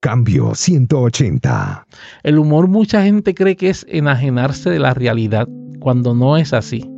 Cambio 0.00 0.54
180. 0.54 1.86
El 2.22 2.38
humor 2.38 2.68
mucha 2.68 3.02
gente 3.02 3.34
cree 3.34 3.54
que 3.54 3.68
es 3.68 3.84
enajenarse 3.86 4.70
de 4.70 4.78
la 4.78 4.94
realidad, 4.94 5.46
cuando 5.78 6.14
no 6.14 6.38
es 6.38 6.54
así. 6.54 6.90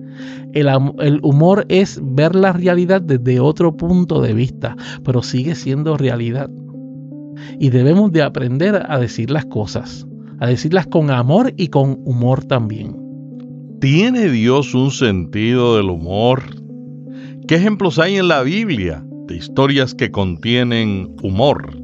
El, 0.53 0.69
el, 1.01 1.19
humor 1.25 1.67
es 1.69 2.01
ver 2.01 2.37
la 2.37 2.53
realidad 2.53 3.03
desde 3.03 3.41
otro 3.41 3.77
punto 3.77 4.23
de 4.23 4.35
vista, 4.35 4.77
pero 5.03 5.21
sigue 5.21 5.57
siendo 5.57 5.97
realidad. 5.97 6.49
Y 7.59 7.71
debemos 7.71 8.13
de 8.13 8.23
aprender 8.23 8.81
a 8.89 9.01
decir 9.01 9.33
las 9.33 9.47
cosas, 9.47 10.07
a 10.39 10.47
decirlas 10.47 10.87
con 10.87 11.11
amor 11.11 11.53
y 11.57 11.69
con 11.69 11.99
humor 12.05 12.45
también. 12.45 12.97
¿Tiene 13.81 14.29
Dios 14.29 14.75
un 14.77 14.93
sentido 14.93 15.77
del 15.77 15.91
humor? 15.91 16.41
¿Qué 17.49 17.57
ejemplos 17.57 17.99
hay 17.99 18.15
en 18.15 18.29
la 18.29 18.45
Biblia 18.45 19.05
de 19.27 19.39
historias 19.39 19.93
que 19.93 20.13
contienen 20.13 21.17
humor? 21.21 21.82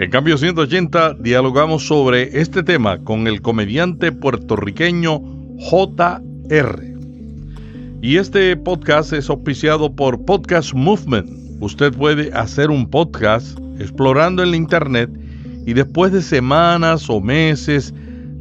En 0.00 0.08
cambio 0.08 0.38
180 0.38 1.16
dialogamos 1.20 1.86
sobre 1.86 2.40
este 2.40 2.62
tema 2.62 3.04
con 3.04 3.26
el 3.26 3.42
comediante 3.42 4.12
puertorriqueño 4.12 5.20
JR. 5.58 6.82
Y 8.00 8.16
este 8.16 8.56
podcast 8.56 9.12
es 9.12 9.28
auspiciado 9.28 9.94
por 9.94 10.24
Podcast 10.24 10.72
Movement. 10.72 11.28
Usted 11.60 11.92
puede 11.92 12.32
hacer 12.32 12.70
un 12.70 12.88
podcast 12.88 13.58
explorando 13.78 14.42
en 14.42 14.52
la 14.52 14.56
internet 14.56 15.10
y 15.66 15.74
después 15.74 16.12
de 16.12 16.22
semanas 16.22 17.10
o 17.10 17.20
meses 17.20 17.92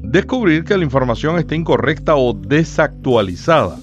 descubrir 0.02 0.64
que 0.64 0.78
la 0.78 0.86
información 0.86 1.38
está 1.40 1.56
incorrecta 1.56 2.16
o 2.16 2.34
desactualizada. 2.36 3.78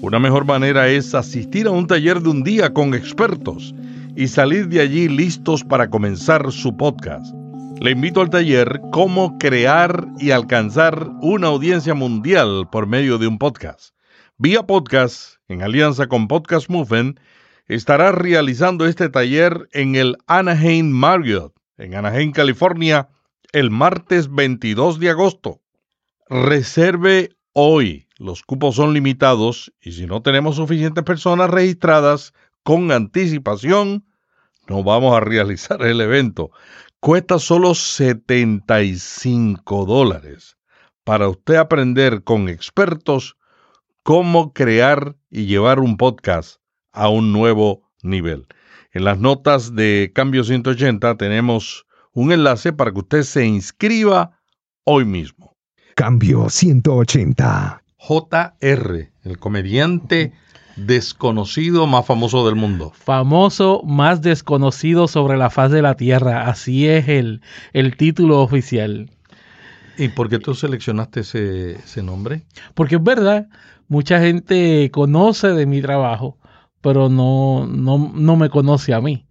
Una 0.00 0.20
mejor 0.20 0.44
manera 0.44 0.86
es 0.86 1.12
asistir 1.16 1.66
a 1.66 1.72
un 1.72 1.88
taller 1.88 2.20
de 2.20 2.28
un 2.28 2.44
día 2.44 2.72
con 2.72 2.94
expertos 2.94 3.74
y 4.16 4.28
salir 4.28 4.68
de 4.68 4.80
allí 4.80 5.08
listos 5.08 5.64
para 5.64 5.90
comenzar 5.90 6.50
su 6.52 6.76
podcast. 6.76 7.34
Le 7.80 7.92
invito 7.92 8.20
al 8.20 8.30
taller 8.30 8.80
Cómo 8.92 9.38
crear 9.38 10.06
y 10.18 10.32
alcanzar 10.32 11.10
una 11.20 11.48
audiencia 11.48 11.94
mundial 11.94 12.68
por 12.70 12.86
medio 12.86 13.18
de 13.18 13.26
un 13.26 13.38
podcast. 13.38 13.94
Vía 14.36 14.66
podcast, 14.66 15.36
en 15.48 15.62
alianza 15.62 16.06
con 16.06 16.28
Podcast 16.28 16.68
Movement, 16.68 17.18
estará 17.68 18.12
realizando 18.12 18.86
este 18.86 19.08
taller 19.08 19.68
en 19.72 19.94
el 19.94 20.16
Anaheim 20.26 20.90
Marriott, 20.90 21.54
en 21.78 21.94
Anaheim, 21.94 22.32
California, 22.32 23.08
el 23.52 23.70
martes 23.70 24.30
22 24.30 25.00
de 25.00 25.10
agosto. 25.10 25.60
Reserve 26.28 27.30
hoy. 27.52 28.06
Los 28.18 28.42
cupos 28.42 28.76
son 28.76 28.92
limitados 28.92 29.72
y 29.80 29.92
si 29.92 30.06
no 30.06 30.20
tenemos 30.20 30.56
suficientes 30.56 31.04
personas 31.04 31.48
registradas 31.48 32.34
con 32.62 32.92
anticipación, 32.92 34.04
no 34.70 34.84
vamos 34.84 35.16
a 35.16 35.20
realizar 35.20 35.82
el 35.82 36.00
evento. 36.00 36.52
Cuesta 37.00 37.40
solo 37.40 37.74
75 37.74 39.84
dólares 39.84 40.58
para 41.02 41.28
usted 41.28 41.56
aprender 41.56 42.22
con 42.22 42.48
expertos 42.48 43.36
cómo 44.04 44.52
crear 44.52 45.16
y 45.28 45.46
llevar 45.46 45.80
un 45.80 45.96
podcast 45.96 46.60
a 46.92 47.08
un 47.08 47.32
nuevo 47.32 47.90
nivel. 48.04 48.46
En 48.92 49.02
las 49.02 49.18
notas 49.18 49.74
de 49.74 50.12
Cambio 50.14 50.44
180 50.44 51.16
tenemos 51.16 51.84
un 52.12 52.30
enlace 52.30 52.72
para 52.72 52.92
que 52.92 53.00
usted 53.00 53.22
se 53.24 53.44
inscriba 53.44 54.38
hoy 54.84 55.04
mismo. 55.04 55.56
Cambio 55.96 56.48
180. 56.48 57.82
JR, 57.96 59.12
el 59.24 59.38
comediante 59.38 60.32
desconocido 60.76 61.86
más 61.86 62.06
famoso 62.06 62.46
del 62.46 62.56
mundo. 62.56 62.92
Famoso 62.94 63.82
más 63.84 64.22
desconocido 64.22 65.08
sobre 65.08 65.36
la 65.36 65.50
faz 65.50 65.70
de 65.70 65.82
la 65.82 65.96
tierra. 65.96 66.48
Así 66.48 66.88
es 66.88 67.08
el, 67.08 67.42
el 67.72 67.96
título 67.96 68.40
oficial. 68.40 69.10
¿Y 69.98 70.08
por 70.08 70.28
qué 70.28 70.38
tú 70.38 70.54
seleccionaste 70.54 71.20
ese, 71.20 71.72
ese 71.72 72.02
nombre? 72.02 72.44
Porque 72.74 72.96
es 72.96 73.02
verdad, 73.02 73.48
mucha 73.88 74.20
gente 74.20 74.90
conoce 74.90 75.48
de 75.48 75.66
mi 75.66 75.82
trabajo, 75.82 76.38
pero 76.80 77.08
no, 77.08 77.66
no, 77.66 78.12
no 78.14 78.36
me 78.36 78.48
conoce 78.48 78.94
a 78.94 79.00
mí. 79.00 79.26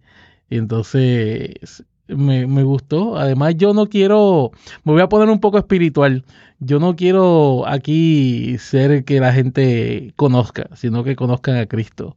Y 0.48 0.58
entonces 0.58 1.84
me, 2.16 2.46
me, 2.46 2.62
gustó. 2.62 3.16
Además, 3.16 3.54
yo 3.56 3.74
no 3.74 3.88
quiero, 3.88 4.52
me 4.84 4.92
voy 4.92 5.02
a 5.02 5.08
poner 5.08 5.28
un 5.28 5.40
poco 5.40 5.58
espiritual. 5.58 6.24
Yo 6.58 6.78
no 6.78 6.96
quiero 6.96 7.66
aquí 7.66 8.56
ser 8.58 9.04
que 9.04 9.20
la 9.20 9.32
gente 9.32 10.12
conozca, 10.16 10.68
sino 10.74 11.04
que 11.04 11.16
conozcan 11.16 11.56
a 11.56 11.66
Cristo. 11.66 12.16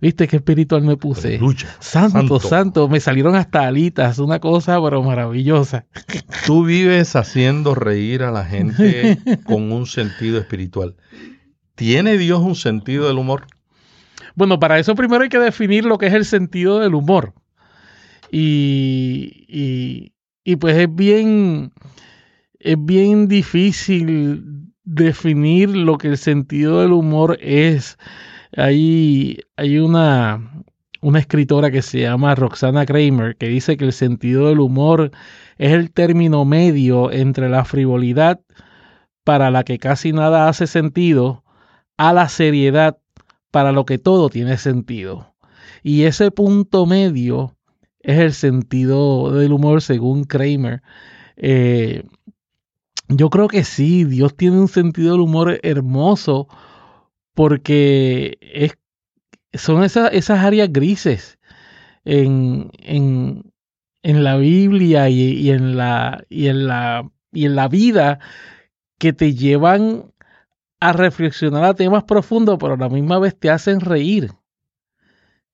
¿Viste 0.00 0.28
qué 0.28 0.36
espiritual 0.36 0.82
me 0.82 0.96
puse? 0.98 1.38
Santo, 1.78 1.78
santo, 1.80 2.40
santo, 2.40 2.88
me 2.88 3.00
salieron 3.00 3.36
hasta 3.36 3.66
alitas, 3.66 4.18
una 4.18 4.38
cosa 4.38 4.78
pero 4.82 5.02
maravillosa. 5.02 5.86
Tú 6.46 6.64
vives 6.64 7.16
haciendo 7.16 7.74
reír 7.74 8.22
a 8.22 8.30
la 8.30 8.44
gente 8.44 9.18
con 9.44 9.72
un 9.72 9.86
sentido 9.86 10.38
espiritual. 10.38 10.96
¿Tiene 11.74 12.18
Dios 12.18 12.40
un 12.40 12.54
sentido 12.54 13.08
del 13.08 13.16
humor? 13.16 13.46
Bueno, 14.34 14.58
para 14.58 14.78
eso 14.78 14.94
primero 14.94 15.22
hay 15.22 15.30
que 15.30 15.38
definir 15.38 15.84
lo 15.84 15.96
que 15.96 16.08
es 16.08 16.14
el 16.14 16.24
sentido 16.24 16.80
del 16.80 16.94
humor. 16.94 17.32
Y, 18.36 20.10
y, 20.44 20.56
pues 20.56 20.76
es 20.76 20.92
bien, 20.92 21.72
es 22.58 22.76
bien 22.84 23.28
difícil 23.28 24.72
definir 24.82 25.76
lo 25.76 25.98
que 25.98 26.08
el 26.08 26.18
sentido 26.18 26.80
del 26.80 26.92
humor 26.92 27.38
es. 27.40 27.96
Hay, 28.56 29.38
hay 29.56 29.78
una, 29.78 30.64
una 31.00 31.20
escritora 31.20 31.70
que 31.70 31.80
se 31.80 32.00
llama 32.00 32.34
Roxana 32.34 32.84
Kramer 32.84 33.36
que 33.36 33.46
dice 33.46 33.76
que 33.76 33.84
el 33.84 33.92
sentido 33.92 34.48
del 34.48 34.58
humor 34.58 35.12
es 35.56 35.70
el 35.70 35.92
término 35.92 36.44
medio 36.44 37.12
entre 37.12 37.48
la 37.48 37.64
frivolidad 37.64 38.40
para 39.22 39.52
la 39.52 39.62
que 39.62 39.78
casi 39.78 40.12
nada 40.12 40.48
hace 40.48 40.66
sentido 40.66 41.44
a 41.98 42.12
la 42.12 42.28
seriedad 42.28 42.98
para 43.52 43.70
lo 43.70 43.84
que 43.84 43.98
todo 43.98 44.28
tiene 44.28 44.56
sentido. 44.56 45.36
Y 45.84 46.02
ese 46.02 46.32
punto 46.32 46.84
medio 46.84 47.54
es 48.04 48.18
el 48.18 48.32
sentido 48.34 49.32
del 49.32 49.52
humor 49.52 49.82
según 49.82 50.24
Kramer. 50.24 50.82
Eh, 51.36 52.04
yo 53.08 53.30
creo 53.30 53.48
que 53.48 53.64
sí, 53.64 54.04
Dios 54.04 54.36
tiene 54.36 54.60
un 54.60 54.68
sentido 54.68 55.12
del 55.12 55.22
humor 55.22 55.58
hermoso 55.62 56.48
porque 57.34 58.38
es, 58.40 58.76
son 59.54 59.84
esas, 59.84 60.12
esas 60.12 60.44
áreas 60.44 60.70
grises 60.70 61.38
en, 62.04 62.70
en, 62.78 63.52
en 64.02 64.22
la 64.22 64.36
Biblia 64.36 65.08
y, 65.08 65.20
y, 65.20 65.50
en 65.50 65.76
la, 65.76 66.24
y, 66.28 66.48
en 66.48 66.66
la, 66.66 67.10
y 67.32 67.46
en 67.46 67.56
la 67.56 67.68
vida 67.68 68.20
que 68.98 69.12
te 69.12 69.34
llevan 69.34 70.12
a 70.78 70.92
reflexionar 70.92 71.64
a 71.64 71.74
temas 71.74 72.04
profundos, 72.04 72.58
pero 72.60 72.74
a 72.74 72.76
la 72.76 72.90
misma 72.90 73.18
vez 73.18 73.38
te 73.38 73.50
hacen 73.50 73.80
reír. 73.80 74.30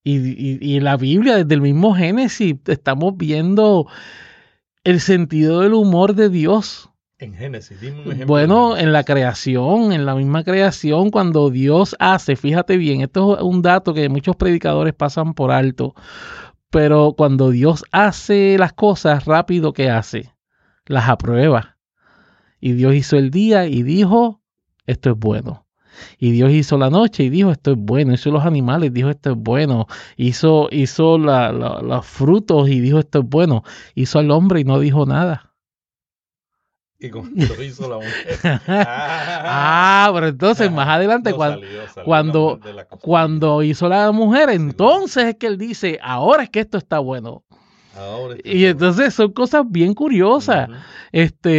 Y, 0.03 0.17
y, 0.17 0.59
y, 0.61 0.77
en 0.77 0.85
la 0.85 0.97
Biblia, 0.97 1.37
desde 1.37 1.55
el 1.55 1.61
mismo 1.61 1.95
Génesis, 1.95 2.57
estamos 2.67 3.17
viendo 3.17 3.87
el 4.85 5.01
sentido 5.01 5.61
del 5.61 5.75
humor 5.75 6.15
de 6.15 6.31
Dios. 6.31 6.91
En 7.19 7.35
Génesis, 7.35 7.79
dime 7.79 7.97
un 7.97 8.07
ejemplo. 8.07 8.27
Bueno, 8.27 8.77
en 8.79 8.93
la 8.93 9.05
creación, 9.05 9.93
en 9.93 10.07
la 10.07 10.15
misma 10.15 10.43
creación, 10.43 11.11
cuando 11.11 11.51
Dios 11.51 11.95
hace, 11.99 12.35
fíjate 12.35 12.79
bien, 12.79 13.03
esto 13.03 13.37
es 13.37 13.43
un 13.43 13.61
dato 13.61 13.93
que 13.93 14.09
muchos 14.09 14.37
predicadores 14.37 14.95
pasan 14.95 15.35
por 15.35 15.51
alto, 15.51 15.95
pero 16.71 17.15
cuando 17.15 17.51
Dios 17.51 17.85
hace 17.93 18.57
las 18.57 18.73
cosas 18.73 19.27
rápido, 19.27 19.75
¿qué 19.75 19.91
hace? 19.91 20.33
Las 20.87 21.11
aprueba. 21.11 21.77
Y 22.59 22.73
Dios 22.73 22.95
hizo 22.95 23.17
el 23.19 23.31
día 23.31 23.67
y 23.67 23.83
dijo, 23.83 24.41
esto 24.87 25.11
es 25.11 25.17
bueno. 25.19 25.67
Y 26.19 26.33
Dios 26.33 26.51
hizo 26.53 26.79
la 26.79 26.91
noche 26.91 27.25
y 27.25 27.31
dijo, 27.31 27.51
esto 27.51 27.73
es 27.73 27.79
bueno. 27.79 28.13
Hizo 28.15 28.31
los 28.31 28.45
animales, 28.45 28.93
dijo, 28.93 29.11
esto 29.11 29.33
es 29.33 29.37
bueno. 29.37 29.87
Hizo, 30.17 30.69
hizo 30.71 31.19
la, 31.19 31.53
la, 31.53 31.81
los 31.83 32.07
frutos 32.07 32.69
y 32.69 32.81
dijo, 32.81 32.99
esto 32.99 33.21
es 33.21 33.29
bueno. 33.29 33.63
Hizo 33.95 34.19
al 34.19 34.31
hombre 34.31 34.61
y 34.61 34.65
no 34.65 34.79
dijo 34.79 35.07
nada. 35.07 35.51
Y 37.03 37.09
cuando 37.09 37.63
hizo 37.63 37.89
la 37.89 37.97
mujer. 37.97 38.61
ah, 38.69 40.11
pero 40.13 40.29
entonces 40.29 40.71
más 40.71 40.87
adelante, 40.87 41.31
no 41.31 41.37
cuando, 41.37 41.61
salió, 41.61 41.89
salió 41.89 42.05
cuando, 42.05 42.61
cuando 43.01 43.63
hizo 43.63 43.89
la 43.89 44.13
mujer, 44.13 44.51
entonces 44.51 45.25
es 45.25 45.37
que 45.37 45.47
él 45.47 45.57
dice, 45.57 45.99
ahora 46.03 46.43
es 46.43 46.51
que 46.51 46.61
esto 46.61 46.77
está 46.77 46.99
bueno. 46.99 47.43
Ahora 47.97 48.37
y 48.45 48.65
entonces 48.67 49.15
son 49.15 49.33
cosas 49.33 49.65
bien 49.69 49.95
curiosas. 49.95 50.69
Uh 50.69 50.73
-huh. 50.73 50.79
Este, 51.13 51.53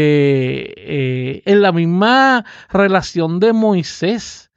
eh, 1.33 1.43
en 1.45 1.61
la 1.61 1.71
misma 1.71 2.45
relación 2.69 3.39
de 3.39 3.53
Moisés 3.53 4.51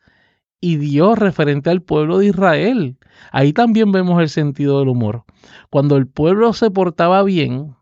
y 0.60 0.76
Dios 0.76 1.18
referente 1.18 1.70
al 1.70 1.82
pueblo 1.82 2.18
de 2.18 2.26
Israel. 2.28 2.96
Ahí 3.32 3.52
también 3.52 3.92
vemos 3.92 4.20
el 4.20 4.28
sentido 4.28 4.78
del 4.78 4.88
humor. 4.88 5.24
Cuando 5.68 5.96
el 5.96 6.06
pueblo 6.06 6.52
se 6.52 6.70
portaba 6.70 7.22
bien 7.22 7.74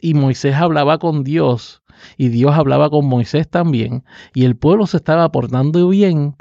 y 0.00 0.14
Moisés 0.14 0.56
hablaba 0.56 0.98
con 0.98 1.24
Dios 1.24 1.82
y 2.16 2.28
Dios 2.28 2.56
hablaba 2.56 2.90
con 2.90 3.06
Moisés 3.06 3.48
también 3.48 4.04
y 4.34 4.44
el 4.44 4.56
pueblo 4.56 4.86
se 4.86 4.96
estaba 4.96 5.30
portando 5.30 5.88
bien, 5.88 6.36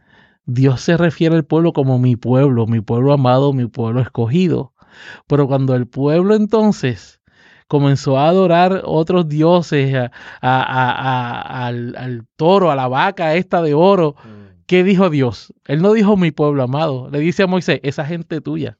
Dios 0.45 0.81
se 0.81 0.97
refiere 0.97 1.35
al 1.35 1.45
pueblo 1.45 1.73
como 1.73 1.99
mi 1.99 2.15
pueblo, 2.15 2.65
mi 2.65 2.81
pueblo 2.81 3.13
amado, 3.13 3.53
mi 3.53 3.67
pueblo 3.67 4.01
escogido. 4.01 4.73
Pero 5.27 5.47
cuando 5.47 5.75
el 5.75 5.87
pueblo 5.87 6.35
entonces 6.35 7.21
comenzó 7.67 8.17
a 8.17 8.27
adorar 8.29 8.81
otros 8.85 9.27
dioses, 9.27 9.93
a, 9.95 10.11
a- 10.41 10.91
a- 11.41 11.67
al, 11.67 11.95
al 11.97 12.25
toro, 12.37 12.71
a 12.71 12.75
la 12.75 12.87
vaca 12.87 13.35
esta 13.35 13.61
de 13.61 13.73
oro, 13.73 14.15
¿qué 14.67 14.83
dijo 14.83 15.09
Dios? 15.09 15.53
Él 15.65 15.81
no 15.81 15.93
dijo 15.93 16.17
mi 16.17 16.31
pueblo 16.31 16.63
amado, 16.63 17.09
le 17.11 17.19
dice 17.19 17.43
a 17.43 17.47
Moisés, 17.47 17.79
esa 17.83 18.05
gente 18.05 18.41
tuya. 18.41 18.77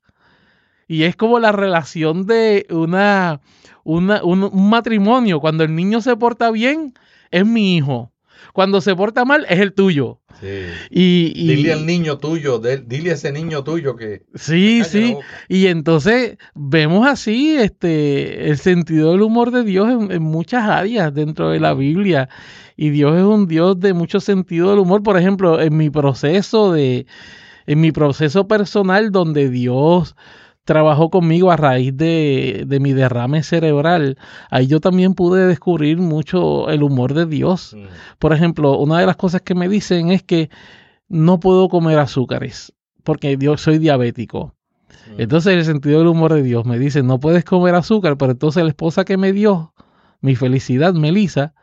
Y 0.87 1.03
es 1.03 1.15
como 1.15 1.39
la 1.39 1.51
relación 1.51 2.25
de 2.27 2.65
una, 2.69 3.41
una- 3.83 4.23
un, 4.23 4.43
un 4.43 4.69
matrimonio. 4.69 5.39
Cuando 5.41 5.63
el 5.63 5.75
niño 5.75 6.01
se 6.01 6.15
porta 6.15 6.49
bien, 6.51 6.93
es 7.31 7.45
mi 7.45 7.75
hijo. 7.77 8.11
Cuando 8.57 8.81
se 8.81 8.95
porta 8.95 9.24
mal, 9.24 9.45
es 9.50 9.59
el 9.59 9.71
tuyo. 9.71 10.19
Sí. 10.42 10.48
Y, 10.89 11.31
y- 11.36 11.56
Dile 11.57 11.74
al 11.74 11.86
niño 11.86 12.18
tuyo, 12.18 12.57
de- 12.57 12.80
dile 12.80 13.12
a 13.12 13.13
ese 13.13 13.31
niño 13.31 13.63
tuyo 13.63 13.95
que 13.95 14.24
sí, 14.33 14.81
sí. 14.83 15.15
Y 15.48 15.68
entonces 15.68 16.38
vemos 16.56 17.07
así 17.07 17.56
este, 17.56 18.50
el 18.50 18.57
sentido 18.57 19.12
del 19.12 19.21
humor 19.21 19.51
de 19.51 19.63
Dios 19.63 19.88
en, 19.92 20.12
en 20.12 20.24
muchas 20.24 20.63
áreas 20.68 21.13
dentro 21.13 21.51
de 21.51 21.59
la 21.59 21.75
Biblia. 21.75 22.30
Y 22.75 22.89
Dios 22.89 23.15
es 23.15 23.21
un 23.24 23.45
Dios 23.48 23.80
de 23.80 23.94
mucho 23.94 24.19
sentido 24.19 24.71
del 24.71 24.80
humor. 24.80 25.03
Por 25.03 25.19
ejemplo, 25.19 25.62
en 25.62 25.77
mi 25.77 25.92
proceso 25.92 26.71
de, 26.74 27.06
en 27.68 27.80
mi 27.80 27.92
proceso 27.92 28.48
personal 28.48 29.12
donde 29.12 29.51
Dios 29.51 30.15
trabajó 30.67 31.09
conmigo 31.09 31.49
a 31.49 31.55
raíz 31.57 31.95
de, 31.97 32.65
de 32.67 32.79
mi 32.79 32.93
derrame 32.93 33.41
cerebral, 33.41 34.17
ahí 34.51 34.67
yo 34.67 34.79
también 34.81 35.13
pude 35.15 35.47
descubrir 35.47 35.97
mucho 35.97 36.69
el 36.69 36.83
humor 36.83 37.13
de 37.15 37.25
Dios. 37.25 37.73
Mm. 37.75 37.85
Por 38.19 38.33
ejemplo, 38.33 38.77
una 38.77 38.99
de 38.99 39.05
las 39.07 39.15
cosas 39.15 39.41
que 39.41 39.55
me 39.55 39.69
dicen 39.69 40.11
es 40.11 40.23
que 40.23 40.49
no 41.07 41.39
puedo 41.39 41.69
comer 41.69 41.97
azúcares 41.99 42.73
porque 43.03 43.37
yo 43.39 43.55
soy 43.57 43.77
diabético. 43.77 44.53
Mm. 45.15 45.21
Entonces 45.21 45.53
el 45.55 45.63
sentido 45.65 45.99
del 45.99 46.09
humor 46.09 46.33
de 46.33 46.43
Dios 46.43 46.65
me 46.65 46.77
dice, 46.77 47.01
no 47.01 47.19
puedes 47.19 47.45
comer 47.45 47.73
azúcar, 47.73 48.17
pero 48.17 48.33
entonces 48.33 48.61
la 48.61 48.69
esposa 48.69 49.05
que 49.05 49.15
me 49.17 49.31
dio, 49.31 49.73
mi 50.19 50.35
felicidad, 50.35 50.93
Melissa, 50.93 51.53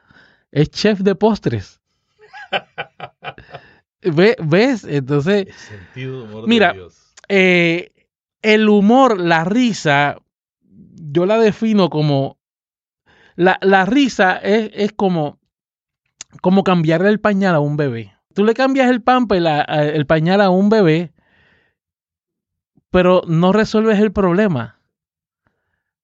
es 0.51 0.71
chef 0.71 1.01
de 1.01 1.15
postres. 1.15 1.81
Ve- 4.03 4.37
¿Ves? 4.43 4.85
Entonces, 4.85 5.47
El 5.47 5.53
sentido 5.55 6.21
del 6.23 6.29
humor 6.31 6.49
Mira, 6.49 6.69
de 6.73 6.79
Dios. 6.79 7.15
eh, 7.29 7.91
el 8.45 8.69
humor, 8.69 9.19
la 9.19 9.45
risa, 9.45 10.19
yo 10.63 11.27
la 11.27 11.39
defino 11.39 11.91
como, 11.91 12.39
la, 13.37 13.59
la 13.63 13.85
risa 13.87 14.37
es, 14.37 14.71
es 14.75 14.93
como, 14.93 15.41
como 16.41 16.63
cambiarle 16.63 17.09
el 17.09 17.21
pañal 17.21 17.55
a 17.55 17.61
un 17.61 17.77
bebé. 17.77 18.15
Tú 18.35 18.45
le 18.45 18.55
cambias 18.55 18.91
el 18.91 19.03
a- 19.47 19.63
el 19.85 20.07
pañal 20.07 20.41
a 20.41 20.51
un 20.51 20.69
bebé, 20.69 21.13
pero 22.91 23.23
no 23.27 23.53
resuelves 23.53 23.99
el 23.99 24.13
problema. 24.13 24.79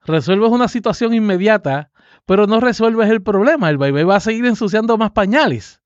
Resuelves 0.04 0.50
una 0.50 0.68
situación 0.68 1.12
inmediata, 1.14 1.90
pero 2.26 2.46
no 2.46 2.60
resuelves 2.60 3.10
el 3.10 3.22
problema. 3.22 3.68
El 3.68 3.78
bebé 3.78 4.04
va 4.04 4.16
a 4.16 4.20
seguir 4.20 4.46
ensuciando 4.46 4.96
más 4.96 5.10
pañales. 5.10 5.82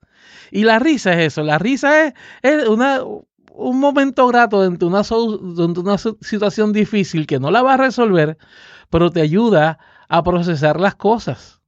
Y 0.50 0.64
la 0.64 0.78
risa 0.78 1.12
es 1.14 1.32
eso. 1.32 1.42
La 1.42 1.58
risa 1.58 2.06
es, 2.06 2.14
es 2.42 2.68
una, 2.68 3.00
un 3.54 3.80
momento 3.80 4.26
grato 4.26 4.62
dentro 4.62 4.88
de 4.88 4.94
una, 4.94 5.04
so- 5.04 5.38
dentro 5.38 5.82
de 5.82 5.88
una 5.90 5.98
situación 5.98 6.72
difícil 6.72 7.26
que 7.26 7.38
no 7.40 7.50
la 7.50 7.62
va 7.62 7.74
a 7.74 7.78
resolver, 7.78 8.36
pero 8.90 9.10
te 9.10 9.20
ayuda 9.20 9.78
a 10.08 10.22
procesar 10.22 10.80
las 10.80 10.94
cosas. 10.96 11.60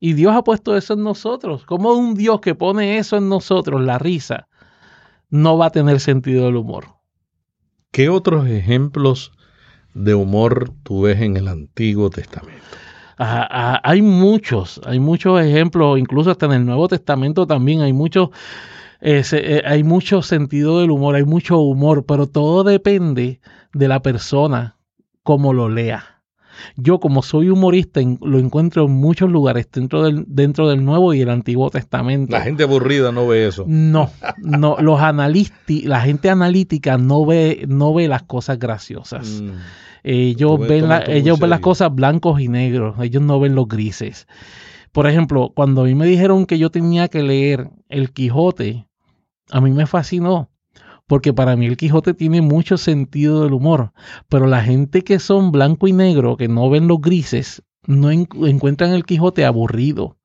Y 0.00 0.14
Dios 0.14 0.34
ha 0.34 0.42
puesto 0.42 0.76
eso 0.76 0.94
en 0.94 1.02
nosotros. 1.02 1.64
Como 1.64 1.92
un 1.92 2.14
Dios 2.14 2.40
que 2.40 2.54
pone 2.54 2.98
eso 2.98 3.16
en 3.16 3.28
nosotros, 3.28 3.80
la 3.82 3.98
risa, 3.98 4.48
no 5.30 5.56
va 5.56 5.66
a 5.66 5.70
tener 5.70 6.00
sentido 6.00 6.46
del 6.46 6.56
humor. 6.56 6.86
¿Qué 7.90 8.08
otros 8.08 8.46
ejemplos 8.48 9.32
de 9.94 10.14
humor 10.14 10.72
tú 10.82 11.02
ves 11.02 11.20
en 11.20 11.36
el 11.36 11.48
Antiguo 11.48 12.10
Testamento? 12.10 12.64
Ah, 13.16 13.46
ah, 13.48 13.80
hay 13.84 14.02
muchos, 14.02 14.80
hay 14.84 14.98
muchos 14.98 15.40
ejemplos, 15.40 15.98
incluso 15.98 16.32
hasta 16.32 16.46
en 16.46 16.52
el 16.52 16.66
Nuevo 16.66 16.88
Testamento 16.88 17.46
también 17.46 17.80
hay 17.80 17.92
muchos, 17.92 18.30
eh, 19.04 19.22
se- 19.22 19.56
eh, 19.58 19.62
hay 19.66 19.84
mucho 19.84 20.22
sentido 20.22 20.80
del 20.80 20.90
humor, 20.90 21.14
hay 21.14 21.24
mucho 21.24 21.58
humor, 21.58 22.04
pero 22.06 22.26
todo 22.26 22.64
depende 22.64 23.40
de 23.72 23.88
la 23.88 24.00
persona 24.00 24.78
como 25.22 25.52
lo 25.52 25.68
lea. 25.68 26.22
Yo 26.76 27.00
como 27.00 27.22
soy 27.22 27.48
humorista 27.50 28.00
en- 28.00 28.18
lo 28.22 28.38
encuentro 28.38 28.84
en 28.86 28.92
muchos 28.92 29.28
lugares 29.28 29.68
dentro 29.72 30.04
del, 30.04 30.24
dentro 30.28 30.68
del 30.68 30.84
Nuevo 30.84 31.12
y 31.12 31.20
el 31.20 31.28
Antiguo 31.30 31.68
Testamento. 31.68 32.30
La 32.32 32.42
gente 32.42 32.62
aburrida 32.62 33.10
no 33.12 33.26
ve 33.26 33.46
eso. 33.48 33.64
No, 33.66 34.10
no, 34.38 34.76
los 34.80 35.00
analistas, 35.00 35.84
la 35.84 36.00
gente 36.00 36.30
analítica 36.30 36.96
no 36.96 37.26
ve, 37.26 37.64
no 37.68 37.92
ve 37.92 38.06
las 38.08 38.22
cosas 38.22 38.58
graciosas. 38.58 39.42
Mm. 39.42 39.50
Ellos 40.04 40.52
Tú 40.56 40.58
ves- 40.58 40.68
ven, 40.68 40.88
la- 40.88 41.04
ellos 41.08 41.38
ven 41.40 41.50
las 41.50 41.60
cosas 41.60 41.94
blancos 41.94 42.40
y 42.40 42.48
negros, 42.48 42.94
ellos 43.02 43.22
no 43.22 43.40
ven 43.40 43.54
los 43.54 43.66
grises. 43.66 44.26
Por 44.92 45.08
ejemplo, 45.08 45.50
cuando 45.56 45.82
a 45.82 45.84
mí 45.86 45.94
me 45.96 46.06
dijeron 46.06 46.46
que 46.46 46.58
yo 46.58 46.70
tenía 46.70 47.08
que 47.08 47.22
leer 47.24 47.68
El 47.88 48.12
Quijote, 48.12 48.86
a 49.50 49.60
mí 49.60 49.70
me 49.72 49.86
fascinó, 49.86 50.50
porque 51.06 51.32
para 51.32 51.56
mí 51.56 51.66
El 51.66 51.76
Quijote 51.76 52.14
tiene 52.14 52.40
mucho 52.40 52.76
sentido 52.78 53.42
del 53.44 53.52
humor, 53.52 53.92
pero 54.28 54.46
la 54.46 54.62
gente 54.62 55.02
que 55.04 55.18
son 55.18 55.52
blanco 55.52 55.86
y 55.88 55.92
negro, 55.92 56.36
que 56.36 56.48
no 56.48 56.70
ven 56.70 56.88
los 56.88 57.00
grises, 57.00 57.62
no 57.86 58.10
en- 58.10 58.28
encuentran 58.46 58.92
El 58.92 59.04
Quijote 59.04 59.44
aburrido. 59.44 60.16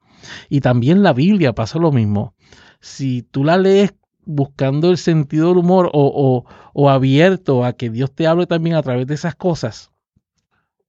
Y 0.49 0.61
también 0.61 1.03
la 1.03 1.13
Biblia 1.13 1.53
pasa 1.53 1.79
lo 1.79 1.91
mismo. 1.91 2.33
Si 2.81 3.23
tú 3.23 3.43
la 3.43 3.57
lees 3.57 3.93
buscando 4.25 4.89
el 4.91 4.97
sentido 4.97 5.49
del 5.49 5.57
humor 5.57 5.89
o, 5.93 6.05
o- 6.13 6.45
o 6.73 6.89
abierto 6.89 7.65
a 7.65 7.73
que 7.73 7.89
Dios 7.89 8.13
te 8.13 8.27
hable 8.27 8.45
también 8.47 8.75
a 8.75 8.83
través 8.83 9.07
de 9.07 9.15
esas 9.15 9.35
cosas, 9.35 9.91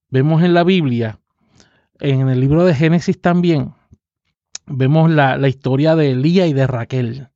vemos 0.09 0.43
en 0.43 0.53
la 0.53 0.63
Biblia, 0.63 1.19
en 1.99 2.29
el 2.29 2.39
libro 2.39 2.65
de 2.65 2.75
Génesis 2.75 3.19
también, 3.19 3.73
vemos 4.67 5.09
la, 5.09 5.37
la 5.37 5.47
historia 5.47 5.95
de 5.95 6.11
Elías 6.11 6.47
y 6.47 6.53
de 6.53 6.67
Raquel. 6.67 7.29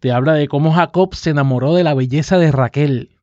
Te 0.00 0.12
habla 0.12 0.34
de 0.34 0.48
cómo 0.48 0.72
Jacob 0.72 1.14
se 1.14 1.30
enamoró 1.30 1.74
de 1.74 1.84
la 1.84 1.94
belleza 1.94 2.38
de 2.38 2.52
Raquel. 2.52 3.16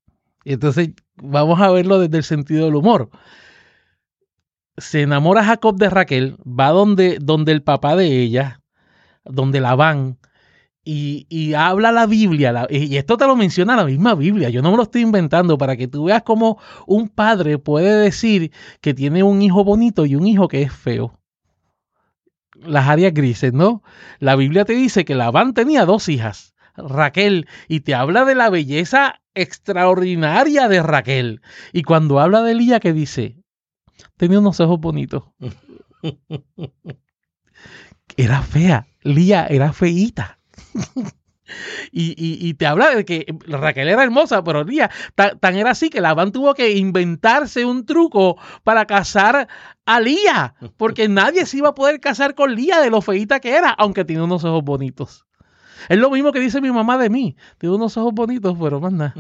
Entonces 0.46 0.92
vamos 1.16 1.62
a 1.62 1.70
verlo 1.70 2.00
desde 2.00 2.18
el 2.18 2.24
sentido 2.24 2.66
del 2.66 2.76
humor. 2.76 3.10
Se 4.78 5.02
enamora 5.02 5.44
Jacob 5.44 5.78
de 5.78 5.90
Raquel, 5.90 6.38
va 6.48 6.70
donde, 6.70 7.20
donde 7.22 7.52
el 7.52 7.62
papá 7.62 7.96
de 7.96 8.22
ella, 8.22 8.62
donde 9.24 9.60
Labán, 9.62 10.18
y, 10.84 11.28
y 11.30 11.54
habla 11.54 11.92
la 11.92 12.08
Biblia, 12.08 12.52
la- 12.52 12.68
y 12.70 12.98
esto 12.98 13.16
te 13.18 13.28
lo 13.28 13.36
menciona 13.36 13.76
la 13.76 13.86
misma 13.86 14.16
Biblia, 14.16 14.50
yo 14.50 14.64
no 14.64 14.72
me 14.72 14.78
lo 14.78 14.84
estoy 14.84 15.02
inventando, 15.02 15.58
para 15.60 15.78
que 15.78 15.88
tú 15.88 16.06
veas 16.06 16.24
cómo 16.24 16.58
un 16.88 17.10
padre 17.10 17.60
puede 17.60 18.02
decir 18.02 18.52
que 18.80 18.96
tiene 18.96 19.22
un 19.22 19.44
hijo 19.44 19.64
bonito 19.64 20.08
y 20.08 20.16
un 20.16 20.26
hijo 20.26 20.48
que 20.48 20.64
es 20.64 20.74
feo. 20.74 21.20
Las 22.56 22.88
áreas 22.88 23.14
grises, 23.14 23.54
¿no? 23.54 23.84
La 24.20 24.36
Biblia 24.36 24.66
te 24.66 24.74
dice 24.74 25.06
que 25.06 25.14
Labán 25.14 25.54
tenía 25.54 25.86
dos 25.86 26.10
hijas, 26.10 26.51
Raquel, 26.76 27.48
y 27.68 27.82
te 27.82 27.94
habla 27.96 28.26
de 28.26 28.36
la 28.36 28.50
belleza 28.50 29.22
extraordinaria 29.36 30.68
de 30.68 30.82
Raquel. 30.84 31.42
Y 31.74 31.84
cuando 31.84 32.20
habla 32.20 32.42
de 32.44 32.52
Elías, 32.54 32.80
que 32.80 32.94
dice, 32.94 33.38
tenía 34.18 34.40
unos 34.40 34.60
ojos 34.60 34.80
bonitos. 34.80 35.24
Era 38.18 38.42
fea, 38.42 38.88
Lía 39.04 39.48
era 39.48 39.74
feíta. 39.74 40.40
Y, 41.92 42.12
y- 42.18 42.48
y 42.48 42.54
te 42.54 42.66
habla 42.66 42.96
de 42.96 43.04
que 43.04 43.26
Raquel 43.46 43.90
era 43.90 44.04
hermosa, 44.04 44.42
pero 44.42 44.64
Lía 44.64 44.90
tan, 45.16 45.38
tan 45.38 45.58
era 45.58 45.72
así 45.72 45.90
que 45.90 46.00
Labán 46.00 46.32
tuvo 46.32 46.54
que 46.54 46.78
inventarse 46.78 47.66
un 47.66 47.86
truco 47.86 48.38
para 48.64 48.86
casar 48.86 49.50
a 49.86 50.00
Lía, 50.00 50.56
porque 50.78 51.10
nadie 51.10 51.46
se 51.46 51.58
iba 51.58 51.70
a 51.70 51.76
poder 51.76 52.00
casar 52.00 52.36
con 52.36 52.56
Lía 52.56 52.80
de 52.80 52.90
lo 52.90 53.02
feíta 53.02 53.42
que 53.42 53.58
era, 53.58 53.72
aunque 53.72 54.06
tiene 54.06 54.24
unos 54.24 54.46
ojos 54.46 54.64
bonitos. 54.64 55.26
Es 55.90 55.98
lo 55.98 56.10
mismo 56.12 56.32
que 56.32 56.40
dice 56.40 56.62
mi 56.62 56.72
mamá 56.72 56.98
de 56.98 57.10
mí. 57.10 57.36
Tiene 57.58 57.76
unos 57.76 57.98
ojos 57.98 58.14
bonitos, 58.14 58.58
pero 58.60 58.80
más 58.80 58.94
nada. 58.94 59.14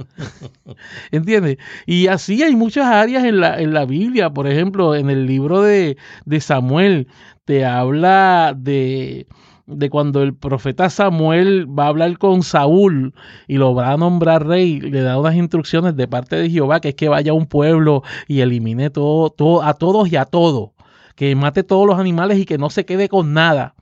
¿Entiendes? 1.11 1.57
Y 1.85 2.07
así 2.07 2.41
hay 2.43 2.55
muchas 2.55 2.85
áreas 2.85 3.23
en 3.23 3.39
la, 3.39 3.59
en 3.59 3.73
la 3.73 3.85
Biblia. 3.85 4.29
Por 4.29 4.47
ejemplo, 4.47 4.95
en 4.95 5.09
el 5.09 5.25
libro 5.25 5.61
de, 5.61 5.97
de 6.25 6.41
Samuel 6.41 7.07
te 7.45 7.65
habla 7.65 8.53
de, 8.57 9.27
de 9.65 9.89
cuando 9.89 10.21
el 10.21 10.35
profeta 10.35 10.89
Samuel 10.89 11.67
va 11.67 11.85
a 11.85 11.87
hablar 11.87 12.17
con 12.17 12.43
Saúl 12.43 13.13
y 13.47 13.57
lo 13.57 13.73
va 13.73 13.91
a 13.91 13.97
nombrar 13.97 14.45
rey, 14.45 14.79
le 14.79 15.01
da 15.01 15.19
unas 15.19 15.35
instrucciones 15.35 15.95
de 15.95 16.07
parte 16.07 16.35
de 16.35 16.49
Jehová 16.49 16.79
que 16.79 16.89
es 16.89 16.95
que 16.95 17.09
vaya 17.09 17.31
a 17.31 17.35
un 17.35 17.47
pueblo 17.47 18.03
y 18.27 18.41
elimine 18.41 18.89
todo, 18.89 19.29
todo 19.29 19.63
a 19.63 19.73
todos 19.73 20.11
y 20.11 20.15
a 20.17 20.25
todo, 20.25 20.73
que 21.15 21.35
mate 21.35 21.63
todos 21.63 21.87
los 21.87 21.99
animales 21.99 22.37
y 22.39 22.45
que 22.45 22.57
no 22.57 22.69
se 22.69 22.85
quede 22.85 23.09
con 23.09 23.33
nada. 23.33 23.75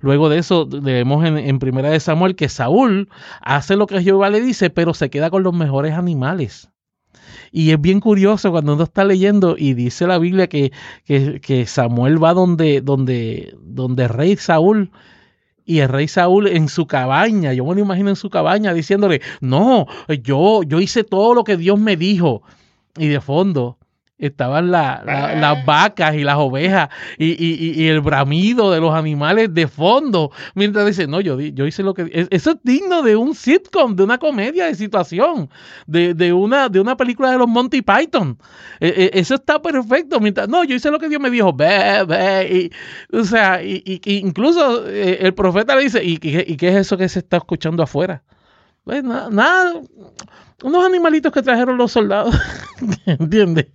Luego 0.00 0.28
de 0.28 0.38
eso, 0.38 0.66
vemos 0.66 1.24
en, 1.24 1.38
en 1.38 1.58
Primera 1.58 1.90
de 1.90 2.00
Samuel 2.00 2.36
que 2.36 2.48
Saúl 2.48 3.08
hace 3.40 3.76
lo 3.76 3.86
que 3.86 4.02
Jehová 4.02 4.30
le 4.30 4.40
dice, 4.40 4.70
pero 4.70 4.94
se 4.94 5.10
queda 5.10 5.30
con 5.30 5.42
los 5.42 5.54
mejores 5.54 5.94
animales. 5.94 6.70
Y 7.52 7.70
es 7.70 7.80
bien 7.80 8.00
curioso 8.00 8.50
cuando 8.50 8.74
uno 8.74 8.84
está 8.84 9.04
leyendo 9.04 9.56
y 9.58 9.74
dice 9.74 10.06
la 10.06 10.18
Biblia 10.18 10.48
que, 10.48 10.72
que, 11.04 11.66
Samuel 11.66 12.22
va 12.22 12.34
donde, 12.34 12.80
donde, 12.80 13.56
donde 13.62 14.04
el 14.04 14.08
rey 14.08 14.36
Saúl 14.36 14.90
y 15.64 15.80
el 15.80 15.88
rey 15.88 16.08
Saúl 16.08 16.48
en 16.48 16.68
su 16.68 16.86
cabaña, 16.86 17.52
yo 17.52 17.64
me 17.64 17.74
lo 17.74 17.80
imagino 17.80 18.10
en 18.10 18.16
su 18.16 18.30
cabaña 18.30 18.72
diciéndole, 18.72 19.20
no, 19.40 19.86
yo, 20.22 20.62
yo 20.62 20.80
hice 20.80 21.02
todo 21.02 21.34
lo 21.34 21.44
que 21.44 21.56
Dios 21.56 21.78
me 21.78 21.96
dijo. 21.96 22.42
Y 22.98 23.08
de 23.08 23.20
fondo 23.20 23.78
estaban 24.18 24.70
la- 24.70 25.02
la- 25.04 25.34
las 25.34 25.64
vacas 25.66 26.14
y 26.14 26.24
las 26.24 26.36
ovejas 26.36 26.88
y, 27.18 27.26
y- 27.32 27.54
y- 27.54 27.82
y 27.82 27.88
el 27.88 28.00
bramido 28.00 28.70
de 28.70 28.80
los 28.80 28.94
animales 28.94 29.52
de 29.52 29.68
fondo, 29.68 30.30
mientras 30.54 30.86
dice, 30.86 31.06
no, 31.06 31.20
yo, 31.20 31.36
di- 31.36 31.52
yo 31.52 31.66
hice 31.66 31.82
lo 31.82 31.92
que... 31.92 32.08
es- 32.12 32.28
Eso 32.30 32.52
es 32.52 32.56
digno 32.62 33.02
de 33.02 33.16
un 33.16 33.34
sitcom, 33.34 33.94
de 33.94 34.04
una 34.04 34.18
comedia 34.18 34.66
de 34.66 34.74
situación, 34.74 35.50
de, 35.86 36.14
de 36.14 36.32
una, 36.32 36.68
de 36.68 36.80
una 36.80 36.96
película 36.96 37.30
de 37.30 37.38
los 37.38 37.48
Monty 37.48 37.82
Python. 37.82 38.38
Eh, 38.80 38.94
eh, 38.96 39.10
eso 39.14 39.34
está 39.34 39.60
perfecto. 39.60 40.18
Mientras, 40.20 40.48
no, 40.48 40.64
yo 40.64 40.74
hice 40.74 40.90
lo 40.90 40.98
que 40.98 41.08
Dios 41.08 41.20
me 41.20 41.30
dijo, 41.30 41.52
ve, 41.52 42.04
ve, 42.08 42.70
y, 43.12 43.16
o 43.16 43.24
sea, 43.24 43.62
y, 43.62 43.82
y- 43.84 44.00
y 44.04 44.16
incluso 44.18 44.86
eh, 44.88 45.18
el 45.20 45.34
profeta 45.34 45.76
le 45.76 45.82
dice, 45.84 46.02
¿y, 46.02 46.16
qué- 46.18 46.44
y 46.46 46.56
qué 46.56 46.68
es 46.68 46.76
eso 46.76 46.96
que 46.96 47.08
se 47.08 47.18
está 47.18 47.36
escuchando 47.36 47.82
afuera? 47.82 48.22
Pues 48.86 49.02
na- 49.02 49.28
nada, 49.30 49.80
unos 50.62 50.86
animalitos 50.86 51.32
que 51.32 51.42
trajeron 51.42 51.76
los 51.76 51.90
soldados, 51.90 52.32
¿entiendes? 53.06 53.66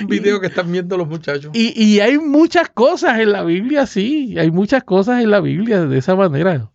Un 0.00 0.06
video 0.06 0.40
que 0.40 0.46
están 0.46 0.72
viendo 0.72 0.96
los 0.96 1.06
muchachos. 1.06 1.50
Y, 1.52 1.78
y 1.78 2.00
hay 2.00 2.16
muchas 2.18 2.70
cosas 2.70 3.18
en 3.20 3.32
la 3.32 3.42
Biblia, 3.44 3.86
sí, 3.86 4.38
hay 4.38 4.50
muchas 4.50 4.82
cosas 4.82 5.22
en 5.22 5.30
la 5.30 5.40
Biblia 5.40 5.84
de 5.84 5.98
esa 5.98 6.16
manera. 6.16 6.70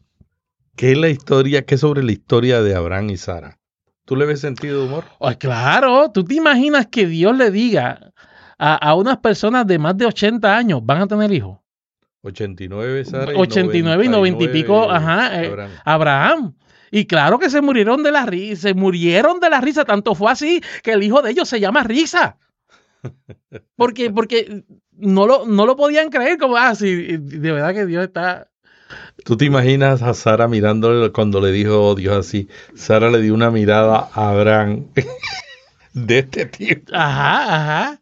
¿Qué 0.75 0.91
es 0.91 0.97
la 0.99 1.09
historia? 1.09 1.65
¿Qué 1.65 1.73
es 1.75 1.81
sobre 1.81 2.03
la 2.03 2.11
historia 2.11 2.61
de 2.61 2.75
Abraham 2.75 3.09
y 3.09 3.17
Sara? 3.17 3.57
¿Tú 4.05 4.15
le 4.15 4.27
ves 4.27 4.39
sentido 4.41 4.81
de 4.81 4.85
humor? 4.87 5.05
Ay, 5.19 5.37
claro, 5.37 6.11
tú 6.11 6.23
te 6.23 6.35
imaginas 6.35 6.85
que 6.85 7.07
Dios 7.07 7.35
le 7.35 7.49
diga 7.49 8.11
a, 8.59 8.75
a 8.75 8.93
unas 8.93 9.17
personas 9.17 9.65
de 9.65 9.79
más 9.79 9.97
de 9.97 10.05
80 10.05 10.55
años, 10.55 10.81
van 10.83 11.01
a 11.01 11.07
tener 11.07 11.33
hijos. 11.33 11.57
89 12.21 13.03
Sara 13.05 13.31
89 13.35 14.05
y 14.05 14.09
90 14.09 14.43
y 14.43 14.47
pico, 14.49 14.91
ajá, 14.91 15.41
eh, 15.43 15.47
Abraham. 15.47 15.71
Abraham. 15.85 16.53
Y 16.91 17.05
claro 17.05 17.39
que 17.39 17.49
se 17.49 17.61
murieron 17.61 18.03
de 18.03 18.11
la 18.11 18.25
risa, 18.25 18.69
se 18.69 18.73
murieron 18.73 19.39
de 19.39 19.49
la 19.49 19.61
risa, 19.61 19.85
tanto 19.85 20.15
fue 20.15 20.31
así 20.31 20.61
que 20.83 20.91
el 20.91 21.03
hijo 21.03 21.21
de 21.21 21.31
ellos 21.31 21.47
se 21.49 21.59
llama 21.59 21.83
Risa. 21.83 22.37
Porque, 23.75 24.11
porque 24.11 24.63
no 24.91 25.25
lo, 25.25 25.45
no 25.45 25.65
lo 25.65 25.77
podían 25.77 26.09
creer, 26.09 26.37
como, 26.37 26.57
ah, 26.57 26.75
sí, 26.75 27.17
de 27.17 27.51
verdad 27.51 27.73
que 27.73 27.85
Dios 27.85 28.03
está... 28.03 28.49
¿Tú 29.23 29.37
te 29.37 29.45
imaginas 29.45 30.01
a 30.01 30.13
Sara 30.13 30.47
mirándole 30.47 31.11
cuando 31.11 31.39
le 31.39 31.51
dijo 31.51 31.95
Dios 31.95 32.17
así? 32.17 32.49
Sara 32.75 33.09
le 33.09 33.21
dio 33.21 33.33
una 33.33 33.51
mirada 33.51 34.09
a 34.13 34.29
Abraham 34.31 34.87
de 35.93 36.19
este 36.19 36.45
tipo. 36.45 36.91
Ajá, 36.93 37.55
ajá. 37.55 37.99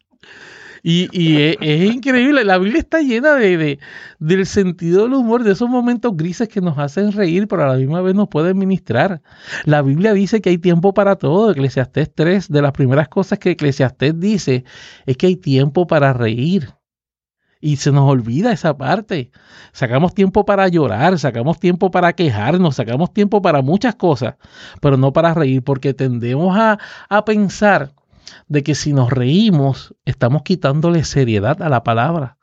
Y, 0.89 1.38
es, 1.60 1.94
increíble, 1.94 2.46
la 2.46 2.58
Biblia 2.58 2.79
está 2.79 3.01
llena 3.01 3.36
de, 3.36 3.58
de- 3.58 3.79
del 4.20 4.46
sentido 4.46 5.03
del 5.03 5.15
humor, 5.15 5.44
de 5.44 5.51
esos 5.51 5.67
momentos 5.70 6.15
grises 6.15 6.48
que 6.48 6.62
nos 6.62 6.77
hacen 6.77 7.12
reír, 7.12 7.46
pero 7.50 7.63
a 7.63 7.67
la 7.67 7.74
misma 7.75 8.00
vez 8.01 8.15
nos 8.15 8.29
pueden 8.29 8.58
ministrar. 8.58 9.22
La 9.65 9.82
Biblia 9.82 10.13
dice 10.13 10.39
que 10.39 10.50
hay 10.50 10.58
tiempo 10.58 10.94
para 10.94 11.17
todo, 11.17 11.51
Eclesiastés 11.51 12.13
3, 12.15 12.48
de 12.50 12.62
las 12.62 12.72
primeras 12.72 13.10
cosas 13.10 13.38
que 13.39 13.51
Eclesiastés 13.51 14.17
dice 14.17 14.63
es 15.06 15.17
que 15.17 15.27
hay 15.27 15.36
tiempo 15.36 15.88
para 15.88 16.13
reír. 16.13 16.70
Y 17.60 17.77
se 17.77 17.91
nos 17.91 18.10
olvida 18.10 18.51
esa 18.53 18.77
parte. 18.77 19.32
Sacamos 19.74 20.13
tiempo 20.13 20.46
para 20.46 20.67
llorar, 20.70 21.17
sacamos 21.20 21.60
tiempo 21.60 21.91
para 21.91 22.13
quejarnos, 22.13 22.75
sacamos 22.75 23.12
tiempo 23.13 23.41
para 23.41 23.62
muchas 23.62 23.96
cosas, 23.96 24.36
pero 24.79 24.96
no 24.96 25.12
para 25.12 25.34
reír, 25.34 25.63
porque 25.63 25.94
tendemos 25.94 26.56
a, 26.58 26.77
a 27.10 27.25
pensar 27.25 27.91
de 28.48 28.63
que 28.63 28.75
si 28.75 28.93
nos 28.93 29.12
reímos, 29.12 29.96
estamos 30.05 30.43
quitándole 30.43 31.03
seriedad 31.03 31.62
a 31.62 31.69
la 31.69 31.84
palabra. 31.84 32.38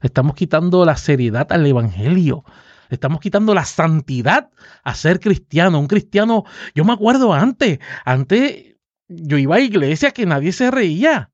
Le 0.00 0.08
estamos 0.08 0.34
quitando 0.34 0.84
la 0.84 0.96
seriedad 0.96 1.46
al 1.50 1.66
evangelio. 1.66 2.44
Le 2.88 2.96
estamos 2.96 3.20
quitando 3.20 3.54
la 3.54 3.64
santidad 3.64 4.50
a 4.82 4.94
ser 4.94 5.20
cristiano. 5.20 5.78
Un 5.78 5.86
cristiano, 5.86 6.44
yo 6.74 6.84
me 6.84 6.92
acuerdo 6.92 7.32
antes, 7.32 7.78
antes 8.04 8.76
yo 9.08 9.38
iba 9.38 9.56
a 9.56 9.60
iglesias 9.60 10.12
que 10.12 10.26
nadie 10.26 10.52
se 10.52 10.70
reía. 10.70 11.30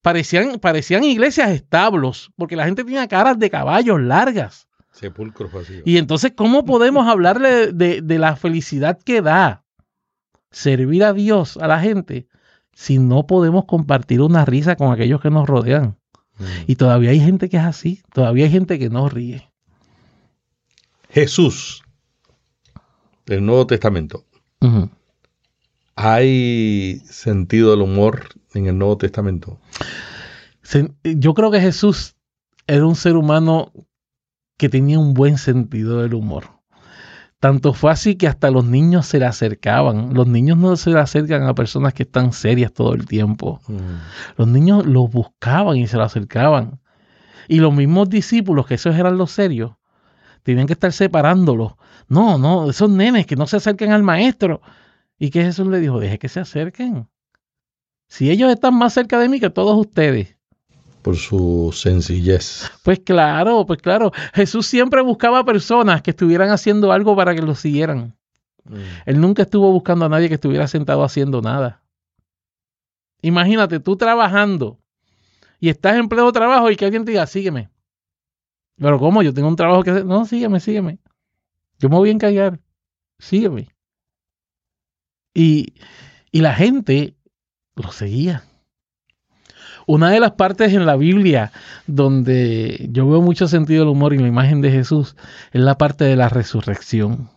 Parecían, 0.00 0.60
parecían 0.60 1.04
iglesias 1.04 1.50
establos, 1.50 2.30
porque 2.36 2.56
la 2.56 2.66
gente 2.66 2.84
tenía 2.84 3.08
caras 3.08 3.38
de 3.38 3.50
caballos 3.50 4.00
largas. 4.00 4.68
Sepulcros 4.92 5.52
vacíos. 5.52 5.82
Y 5.84 5.98
entonces, 5.98 6.32
¿cómo 6.36 6.64
podemos 6.64 7.06
hablarle 7.08 7.72
de, 7.72 8.00
de 8.00 8.18
la 8.18 8.36
felicidad 8.36 8.98
que 9.04 9.22
da 9.22 9.64
servir 10.50 11.04
a 11.04 11.12
Dios 11.12 11.56
a 11.56 11.66
la 11.66 11.80
gente 11.80 12.27
si 12.78 13.00
no 13.00 13.26
podemos 13.26 13.64
compartir 13.64 14.20
una 14.20 14.44
risa 14.44 14.76
con 14.76 14.92
aquellos 14.92 15.20
que 15.20 15.30
nos 15.30 15.48
rodean? 15.48 15.98
Mm. 16.38 16.44
Y 16.68 16.76
todavía 16.76 17.10
hay 17.10 17.18
gente 17.18 17.48
que 17.48 17.56
es 17.56 17.64
así, 17.64 18.02
todavía 18.14 18.44
hay 18.44 18.52
gente 18.52 18.78
que 18.78 18.88
no 18.88 19.08
ríe. 19.08 19.50
Jesús, 21.10 21.82
del 23.26 23.44
Nuevo 23.44 23.66
Testamento. 23.66 24.24
¿Hay 25.96 27.02
sentido 27.06 27.72
del 27.72 27.82
humor 27.82 28.28
en 28.54 28.66
el 28.66 28.78
Nuevo 28.78 28.96
Testamento? 28.96 29.58
Yo 31.02 31.34
creo 31.34 31.50
que 31.50 31.60
Jesús 31.60 32.14
era 32.68 32.86
un 32.86 32.94
ser 32.94 33.16
humano 33.16 33.72
que 34.56 34.68
tenía 34.68 35.00
un 35.00 35.14
buen 35.14 35.36
sentido 35.36 36.00
del 36.00 36.14
humor. 36.14 36.57
Tanto 37.40 37.72
fue 37.72 37.92
así 37.92 38.16
que 38.16 38.26
hasta 38.26 38.50
los 38.50 38.64
niños 38.64 39.06
se 39.06 39.20
le 39.20 39.26
acercaban. 39.26 40.12
Los 40.12 40.26
niños 40.26 40.58
no 40.58 40.76
se 40.76 40.90
le 40.90 40.98
acercan 40.98 41.44
a 41.44 41.54
personas 41.54 41.94
que 41.94 42.02
están 42.02 42.32
serias 42.32 42.72
todo 42.72 42.94
el 42.94 43.06
tiempo. 43.06 43.60
Mm. 43.68 43.76
Los 44.36 44.48
niños 44.48 44.86
los 44.86 45.10
buscaban 45.10 45.76
y 45.76 45.86
se 45.86 45.96
lo 45.96 46.02
acercaban. 46.02 46.80
Y 47.46 47.60
los 47.60 47.72
mismos 47.72 48.10
discípulos, 48.10 48.66
que 48.66 48.74
esos 48.74 48.96
eran 48.96 49.16
los 49.18 49.30
serios, 49.30 49.72
tenían 50.42 50.66
que 50.66 50.72
estar 50.72 50.92
separándolos. 50.92 51.74
No, 52.08 52.38
no, 52.38 52.70
esos 52.70 52.90
nenes 52.90 53.26
que 53.26 53.36
no 53.36 53.46
se 53.46 53.58
acerquen 53.58 53.92
al 53.92 54.02
maestro. 54.02 54.60
¿Y 55.18 55.30
que 55.30 55.44
Jesús 55.44 55.66
le 55.68 55.78
dijo? 55.78 56.00
Deje 56.00 56.18
que 56.18 56.28
se 56.28 56.40
acerquen. 56.40 57.08
Si 58.08 58.30
ellos 58.30 58.50
están 58.50 58.74
más 58.74 58.94
cerca 58.94 59.18
de 59.18 59.28
mí 59.28 59.38
que 59.38 59.50
todos 59.50 59.78
ustedes. 59.78 60.37
Por 61.08 61.16
su 61.16 61.70
sencillez. 61.72 62.70
Pues 62.82 62.98
claro, 62.98 63.64
pues 63.64 63.80
claro. 63.80 64.12
Jesús 64.34 64.66
siempre 64.66 65.00
buscaba 65.00 65.42
personas 65.42 66.02
que 66.02 66.10
estuvieran 66.10 66.50
haciendo 66.50 66.92
algo 66.92 67.16
para 67.16 67.34
que 67.34 67.40
lo 67.40 67.54
siguieran. 67.54 68.14
Mm. 68.64 68.76
Él 69.06 69.18
nunca 69.18 69.44
estuvo 69.44 69.72
buscando 69.72 70.04
a 70.04 70.10
nadie 70.10 70.28
que 70.28 70.34
estuviera 70.34 70.68
sentado 70.68 71.02
haciendo 71.02 71.40
nada. 71.40 71.82
Imagínate 73.22 73.80
tú 73.80 73.96
trabajando 73.96 74.78
y 75.58 75.70
estás 75.70 75.96
en 75.96 76.10
pleno 76.10 76.30
trabajo 76.30 76.70
y 76.70 76.76
que 76.76 76.84
alguien 76.84 77.06
te 77.06 77.12
diga, 77.12 77.26
sígueme. 77.26 77.70
Pero 78.76 78.98
¿cómo? 78.98 79.22
Yo 79.22 79.32
tengo 79.32 79.48
un 79.48 79.56
trabajo 79.56 79.82
que 79.82 79.92
hacer. 79.92 80.04
No, 80.04 80.26
sígueme, 80.26 80.60
sígueme. 80.60 80.98
Yo 81.78 81.88
me 81.88 81.96
voy 81.96 82.10
a 82.10 82.12
encargar. 82.12 82.60
Sígueme. 83.18 83.74
Y, 85.32 85.72
y 86.30 86.42
la 86.42 86.54
gente 86.54 87.16
lo 87.76 87.92
seguía. 87.92 88.44
Una 89.88 90.10
de 90.10 90.20
las 90.20 90.32
partes 90.32 90.74
en 90.74 90.84
la 90.84 90.96
Biblia 90.96 91.50
donde 91.86 92.88
yo 92.92 93.08
veo 93.08 93.22
mucho 93.22 93.48
sentido 93.48 93.80
del 93.80 93.88
humor 93.88 94.12
y 94.12 94.18
la 94.18 94.28
imagen 94.28 94.60
de 94.60 94.70
Jesús 94.70 95.16
es 95.50 95.62
la 95.62 95.78
parte 95.78 96.04
de 96.04 96.14
la 96.14 96.28
resurrección 96.28 97.30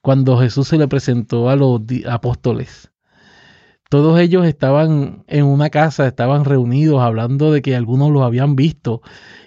cuando 0.00 0.38
Jesús 0.38 0.68
se 0.68 0.78
le 0.78 0.88
presentó 0.88 1.50
a 1.50 1.56
los 1.56 1.82
apóstoles. 2.08 2.90
Todos 3.90 4.18
ellos 4.18 4.46
estaban 4.46 5.24
en 5.26 5.44
una 5.44 5.68
casa, 5.68 6.06
estaban 6.06 6.46
reunidos 6.46 7.02
hablando 7.02 7.52
de 7.52 7.60
que 7.60 7.76
algunos 7.76 8.10
los 8.10 8.22
habían 8.22 8.56
visto 8.56 9.02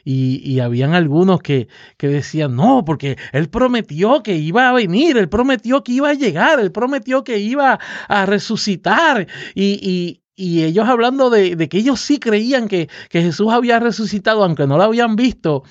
y, 0.05 0.41
y 0.47 0.59
habían 0.59 0.93
algunos 0.93 1.41
que, 1.41 1.69
que 1.97 2.07
decían, 2.07 2.55
no, 2.55 2.85
porque 2.85 3.17
él 3.33 3.49
prometió 3.49 4.21
que 4.21 4.35
iba 4.35 4.69
a 4.69 4.73
venir, 4.73 5.17
él 5.17 5.27
prometió 5.27 5.83
que 5.83 5.93
iba 5.93 6.09
a 6.09 6.13
llegar, 6.13 6.59
él 6.59 6.71
prometió 6.71 7.23
que 7.23 7.39
iba 7.39 7.79
a 8.07 8.25
resucitar 8.27 9.27
y- 9.55 10.21
y 10.39 10.63
ellos 10.63 10.87
hablando 10.87 11.29
de, 11.29 11.67
que 11.67 11.77
ellos 11.79 11.99
sí 11.99 12.17
creían 12.17 12.69
que, 12.69 12.87
que 13.09 13.21
Jesús 13.21 13.51
había 13.51 13.77
resucitado, 13.77 14.41
aunque 14.45 14.67
no 14.67 14.77
lo 14.77 14.83
habían 14.83 15.17
visto. 15.17 15.63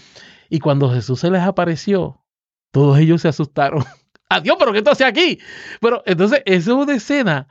Y 0.50 0.58
cuando 0.58 0.92
Jesús 0.92 1.20
se 1.20 1.30
les 1.30 1.40
apareció, 1.40 2.22
todos 2.70 2.98
ellos 2.98 3.22
se 3.22 3.28
asustaron. 3.28 3.82
Adiós, 4.28 4.56
pero 4.58 4.74
¿qué 4.74 4.82
hace 4.84 5.06
aquí? 5.06 5.38
Pero 5.80 6.02
entonces, 6.04 6.42
esa 6.44 6.70
es 6.72 6.76
una 6.76 6.94
escena 6.94 7.48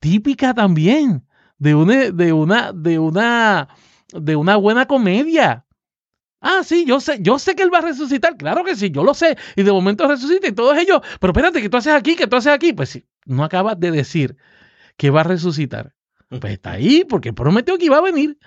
típica 0.00 0.52
también 0.52 1.24
de 1.58 1.76
una, 1.76 2.10
de 2.10 2.32
una, 2.32 2.72
de 2.72 2.98
una, 2.98 3.68
de 4.12 4.34
una 4.34 4.56
buena 4.56 4.86
comedia. 4.86 5.64
Ah, 6.40 6.62
sí, 6.64 6.84
yo 6.84 6.98
sé, 6.98 7.18
yo 7.20 7.38
sé 7.38 7.54
que 7.54 7.62
él 7.62 7.72
va 7.72 7.78
a 7.78 7.82
resucitar, 7.82 8.36
claro 8.36 8.64
que 8.64 8.74
sí, 8.74 8.90
yo 8.90 9.04
lo 9.04 9.14
sé. 9.14 9.38
Y 9.54 9.62
de 9.62 9.70
momento 9.70 10.08
resucita 10.08 10.48
y 10.48 10.52
todos 10.52 10.76
ellos, 10.78 11.00
pero 11.20 11.30
espérate, 11.30 11.62
¿qué 11.62 11.68
tú 11.68 11.76
haces 11.76 11.92
aquí? 11.92 12.16
¿Qué 12.16 12.26
tú 12.26 12.34
haces 12.34 12.52
aquí? 12.52 12.72
Pues 12.72 12.88
sí, 12.88 13.06
no 13.24 13.44
acabas 13.44 13.78
de 13.78 13.92
decir 13.92 14.36
que 14.96 15.10
va 15.10 15.20
a 15.20 15.24
resucitar. 15.24 15.94
Pues 16.38 16.52
está 16.52 16.72
ahí, 16.72 17.04
porque 17.08 17.32
prometió 17.32 17.76
que 17.76 17.86
iba 17.86 17.98
a 17.98 18.02
venir. 18.02 18.38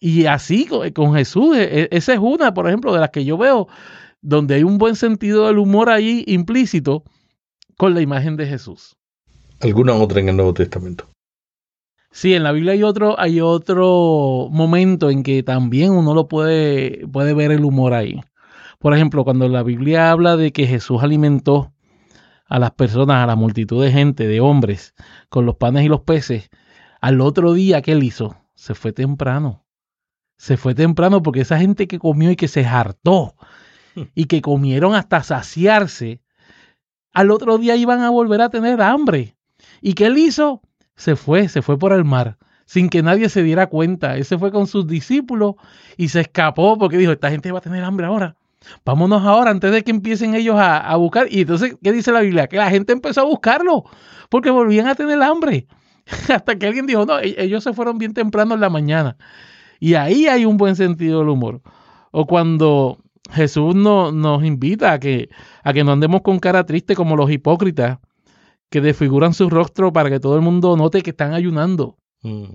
Y 0.00 0.26
así 0.26 0.66
con, 0.66 0.90
con 0.90 1.14
Jesús, 1.14 1.56
e- 1.56 1.82
e- 1.82 1.88
esa 1.92 2.12
es 2.12 2.18
una, 2.18 2.52
por 2.52 2.66
ejemplo, 2.66 2.92
de 2.92 3.00
las 3.00 3.10
que 3.10 3.24
yo 3.24 3.38
veo, 3.38 3.68
donde 4.20 4.56
hay 4.56 4.64
un 4.64 4.78
buen 4.78 4.96
sentido 4.96 5.46
del 5.46 5.58
humor 5.58 5.90
ahí 5.90 6.24
implícito 6.26 7.04
con 7.76 7.94
la 7.94 8.00
imagen 8.00 8.36
de 8.36 8.46
Jesús. 8.46 8.96
¿Alguna 9.60 9.94
otra 9.94 10.20
en 10.20 10.30
el 10.30 10.36
Nuevo 10.36 10.54
Testamento? 10.54 11.06
Sí, 12.10 12.34
en 12.34 12.42
la 12.42 12.50
Biblia 12.52 12.72
hay 12.72 12.82
otro, 12.82 13.18
hay 13.20 13.40
otro 13.40 14.48
momento 14.50 15.10
en 15.10 15.22
que 15.22 15.42
también 15.44 15.92
uno 15.92 16.12
lo 16.14 16.26
puede, 16.26 17.06
puede 17.06 17.34
ver 17.34 17.52
el 17.52 17.64
humor 17.64 17.94
ahí. 17.94 18.20
Por 18.80 18.94
ejemplo, 18.94 19.22
cuando 19.22 19.48
la 19.48 19.62
Biblia 19.62 20.10
habla 20.10 20.36
de 20.36 20.52
que 20.52 20.66
Jesús 20.66 21.02
alimentó 21.02 21.72
a 22.50 22.58
las 22.58 22.72
personas, 22.72 23.22
a 23.22 23.26
la 23.26 23.36
multitud 23.36 23.82
de 23.82 23.92
gente, 23.92 24.26
de 24.26 24.40
hombres, 24.40 24.94
con 25.28 25.46
los 25.46 25.56
panes 25.56 25.84
y 25.84 25.88
los 25.88 26.02
peces, 26.02 26.50
Al 27.00 27.22
otro 27.22 27.54
día, 27.54 27.80
¿qué 27.80 27.92
él 27.92 28.02
hizo? 28.02 28.36
Se 28.54 28.74
fue 28.74 28.92
temprano. 28.92 29.64
Se 30.36 30.56
fue 30.58 30.74
temprano 30.74 31.22
porque 31.22 31.40
esa 31.42 31.58
gente 31.58 31.86
que 31.86 31.98
comió 31.98 32.30
y 32.30 32.36
que 32.36 32.48
se 32.48 32.66
hartó 32.66 33.36
y 34.14 34.24
que 34.26 34.42
comieron 34.42 34.94
hasta 34.94 35.22
saciarse, 35.22 36.20
al 37.12 37.30
otro 37.30 37.56
día 37.56 37.76
iban 37.76 38.00
a 38.00 38.10
volver 38.10 38.42
a 38.42 38.50
tener 38.50 38.82
hambre. 38.82 39.36
¿Y 39.80 39.94
qué 39.94 40.06
él 40.06 40.18
hizo? 40.18 40.60
Se 40.96 41.16
fue, 41.16 41.48
se 41.48 41.62
fue 41.62 41.78
por 41.78 41.92
el 41.92 42.04
mar, 42.04 42.36
sin 42.66 42.88
que 42.90 43.02
nadie 43.02 43.28
se 43.28 43.42
diera 43.42 43.68
cuenta. 43.68 44.16
Él 44.16 44.24
se 44.24 44.38
fue 44.38 44.50
con 44.50 44.66
sus 44.66 44.86
discípulos 44.86 45.54
y 45.96 46.08
se 46.08 46.20
escapó 46.20 46.76
porque 46.78 46.98
dijo, 46.98 47.12
esta 47.12 47.30
gente 47.30 47.52
va 47.52 47.58
a 47.58 47.62
tener 47.62 47.84
hambre 47.84 48.06
ahora. 48.06 48.36
Vámonos 48.84 49.24
ahora 49.24 49.50
antes 49.50 49.72
de 49.72 49.82
que 49.82 49.90
empiecen 49.90 50.34
ellos 50.34 50.56
a, 50.56 50.78
a 50.78 50.96
buscar. 50.96 51.26
Y 51.30 51.42
entonces, 51.42 51.76
¿qué 51.82 51.92
dice 51.92 52.12
la 52.12 52.20
Biblia? 52.20 52.46
Que 52.46 52.56
la 52.56 52.70
gente 52.70 52.92
empezó 52.92 53.22
a 53.22 53.24
buscarlo 53.24 53.84
porque 54.28 54.50
volvían 54.50 54.86
a 54.86 54.94
tener 54.94 55.22
hambre. 55.22 55.66
Hasta 56.28 56.58
que 56.58 56.66
alguien 56.66 56.86
dijo, 56.86 57.06
no, 57.06 57.18
e-, 57.18 57.34
ellos 57.38 57.64
se 57.64 57.72
fueron 57.72 57.98
bien 57.98 58.14
temprano 58.14 58.54
en 58.54 58.60
la 58.60 58.70
mañana. 58.70 59.16
Y 59.78 59.94
ahí 59.94 60.26
hay 60.26 60.44
un 60.44 60.56
buen 60.56 60.76
sentido 60.76 61.20
del 61.20 61.28
humor. 61.28 61.62
O 62.10 62.26
cuando 62.26 62.98
Jesús 63.30 63.74
no, 63.74 64.12
nos 64.12 64.44
invita 64.44 64.92
a 64.92 64.98
que, 64.98 65.30
a 65.62 65.72
que 65.72 65.84
no 65.84 65.92
andemos 65.92 66.22
con 66.22 66.38
cara 66.38 66.66
triste 66.66 66.94
como 66.94 67.16
los 67.16 67.30
hipócritas 67.30 67.98
que 68.70 68.80
desfiguran 68.80 69.34
su 69.34 69.50
rostro 69.50 69.92
para 69.92 70.10
que 70.10 70.20
todo 70.20 70.36
el 70.36 70.42
mundo 70.42 70.76
note 70.76 71.02
que 71.02 71.10
están 71.10 71.34
ayunando. 71.34 71.96
Mm. 72.22 72.54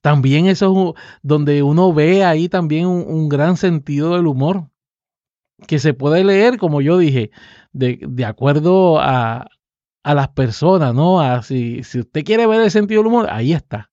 También 0.00 0.46
eso 0.46 0.94
es 0.96 1.02
donde 1.22 1.62
uno 1.62 1.92
ve 1.92 2.24
ahí 2.24 2.48
también 2.48 2.86
un, 2.86 3.28
gran 3.28 3.56
sentido 3.56 4.14
del 4.14 4.26
humor 4.26 4.68
que 5.66 5.78
se 5.78 5.94
puede 5.94 6.24
leer, 6.24 6.58
como 6.58 6.80
yo 6.80 6.98
dije, 6.98 7.30
de, 7.72 7.98
de 8.00 8.24
acuerdo 8.24 9.00
a, 9.00 9.48
a, 10.02 10.14
las 10.14 10.28
personas, 10.28 10.94
¿no? 10.94 11.20
A, 11.20 11.42
si, 11.42 11.82
si 11.84 12.00
usted 12.00 12.24
quiere 12.24 12.46
ver 12.46 12.60
el 12.60 12.70
sentido 12.70 13.00
del 13.00 13.08
humor, 13.08 13.28
ahí 13.30 13.52
está. 13.52 13.90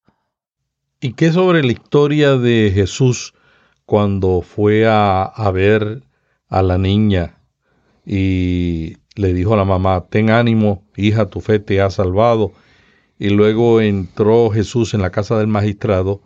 ¿Y 1.00 1.14
qué 1.14 1.32
sobre 1.32 1.64
la 1.64 1.72
historia 1.72 2.38
de 2.38 2.72
Jesús 2.74 3.34
cuando 3.86 4.42
fue 4.42 4.88
a, 4.88 5.24
a 5.24 5.52
ver 5.52 6.04
a 6.48 6.62
la 6.62 6.78
niña 6.78 7.38
y 8.06 8.98
le 9.16 9.34
dijo 9.34 9.54
a 9.54 9.58
la 9.58 9.66
mamá, 9.66 10.06
ten 10.10 10.30
ánimo, 10.30 10.84
hija, 10.96 11.28
tu 11.28 11.42
fe 11.42 11.60
te 11.60 11.82
ha 11.82 11.90
salvado. 11.90 12.54
Y 13.20 13.30
luego 13.30 13.82
entró 13.82 14.50
Jesús 14.50 14.94
en 14.94 15.02
la 15.02 15.12
casa 15.12 15.38
del 15.38 15.48
magistrado, 15.48 16.22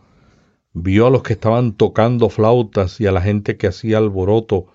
vio 0.74 1.08
a 1.08 1.10
los 1.10 1.24
que 1.24 1.34
estaban 1.34 1.74
tocando 1.74 2.30
flautas 2.30 3.00
y 3.02 3.08
a 3.08 3.12
la 3.12 3.22
gente 3.22 3.58
que 3.58 3.68
hacía 3.68 3.98
alboroto, 3.98 4.68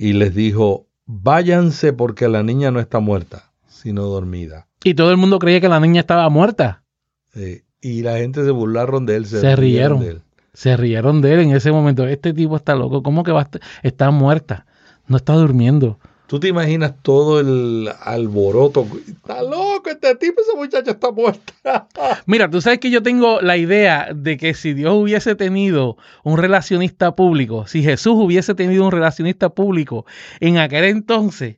y 0.00 0.12
les 0.12 0.32
dijo, 0.32 0.86
váyanse 1.06 1.92
porque 1.92 2.28
la 2.28 2.44
niña 2.44 2.70
no 2.70 2.78
está 2.78 3.00
muerta, 3.00 3.50
sino 3.66 4.02
dormida. 4.02 4.68
Y 4.84 4.94
todo 4.94 5.10
el 5.10 5.16
mundo 5.16 5.40
creía 5.40 5.60
que 5.60 5.68
la 5.68 5.80
niña 5.80 6.02
estaba 6.02 6.28
muerta. 6.28 6.84
y 7.80 8.02
la 8.02 8.18
gente 8.18 8.44
se 8.44 8.52
burlaron 8.52 9.06
de 9.06 9.16
él, 9.16 9.26
se, 9.26 9.56
rieron. 9.56 10.00
De 10.00 10.10
él. 10.10 10.22
Se 10.52 10.76
rieron 10.76 11.20
de 11.20 11.34
él 11.34 11.40
en 11.40 11.50
ese 11.50 11.72
momento. 11.72 12.06
Este 12.06 12.32
tipo 12.32 12.54
está 12.54 12.76
loco, 12.76 13.02
¿cómo 13.02 13.24
que 13.24 13.32
va 13.32 13.40
a 13.40 13.42
estar? 13.42 13.60
Está 13.82 14.12
muerta, 14.12 14.66
no 15.08 15.16
está 15.16 15.32
durmiendo. 15.32 15.98
Tú 16.28 16.38
te 16.38 16.48
imaginas 16.48 16.92
todo 17.00 17.40
el 17.40 17.90
alboroto. 18.02 18.86
Está 19.06 19.42
loco 19.42 19.88
este 19.88 20.14
tipo, 20.16 20.42
esa 20.42 20.58
muchacha 20.58 20.90
está 20.90 21.10
muerta. 21.10 21.54
Mira, 22.26 22.50
tú 22.50 22.60
sabes 22.60 22.80
que 22.80 22.90
yo 22.90 23.02
tengo 23.02 23.40
la 23.40 23.56
idea 23.56 24.10
de 24.14 24.36
que 24.36 24.52
si 24.52 24.74
Dios 24.74 24.92
hubiese 24.92 25.34
tenido 25.36 25.96
un 26.24 26.36
relacionista 26.36 27.16
público, 27.16 27.66
si 27.66 27.82
Jesús 27.82 28.12
hubiese 28.14 28.54
tenido 28.54 28.84
un 28.84 28.92
relacionista 28.92 29.48
público 29.48 30.04
en 30.40 30.58
aquel 30.58 30.84
entonces, 30.84 31.56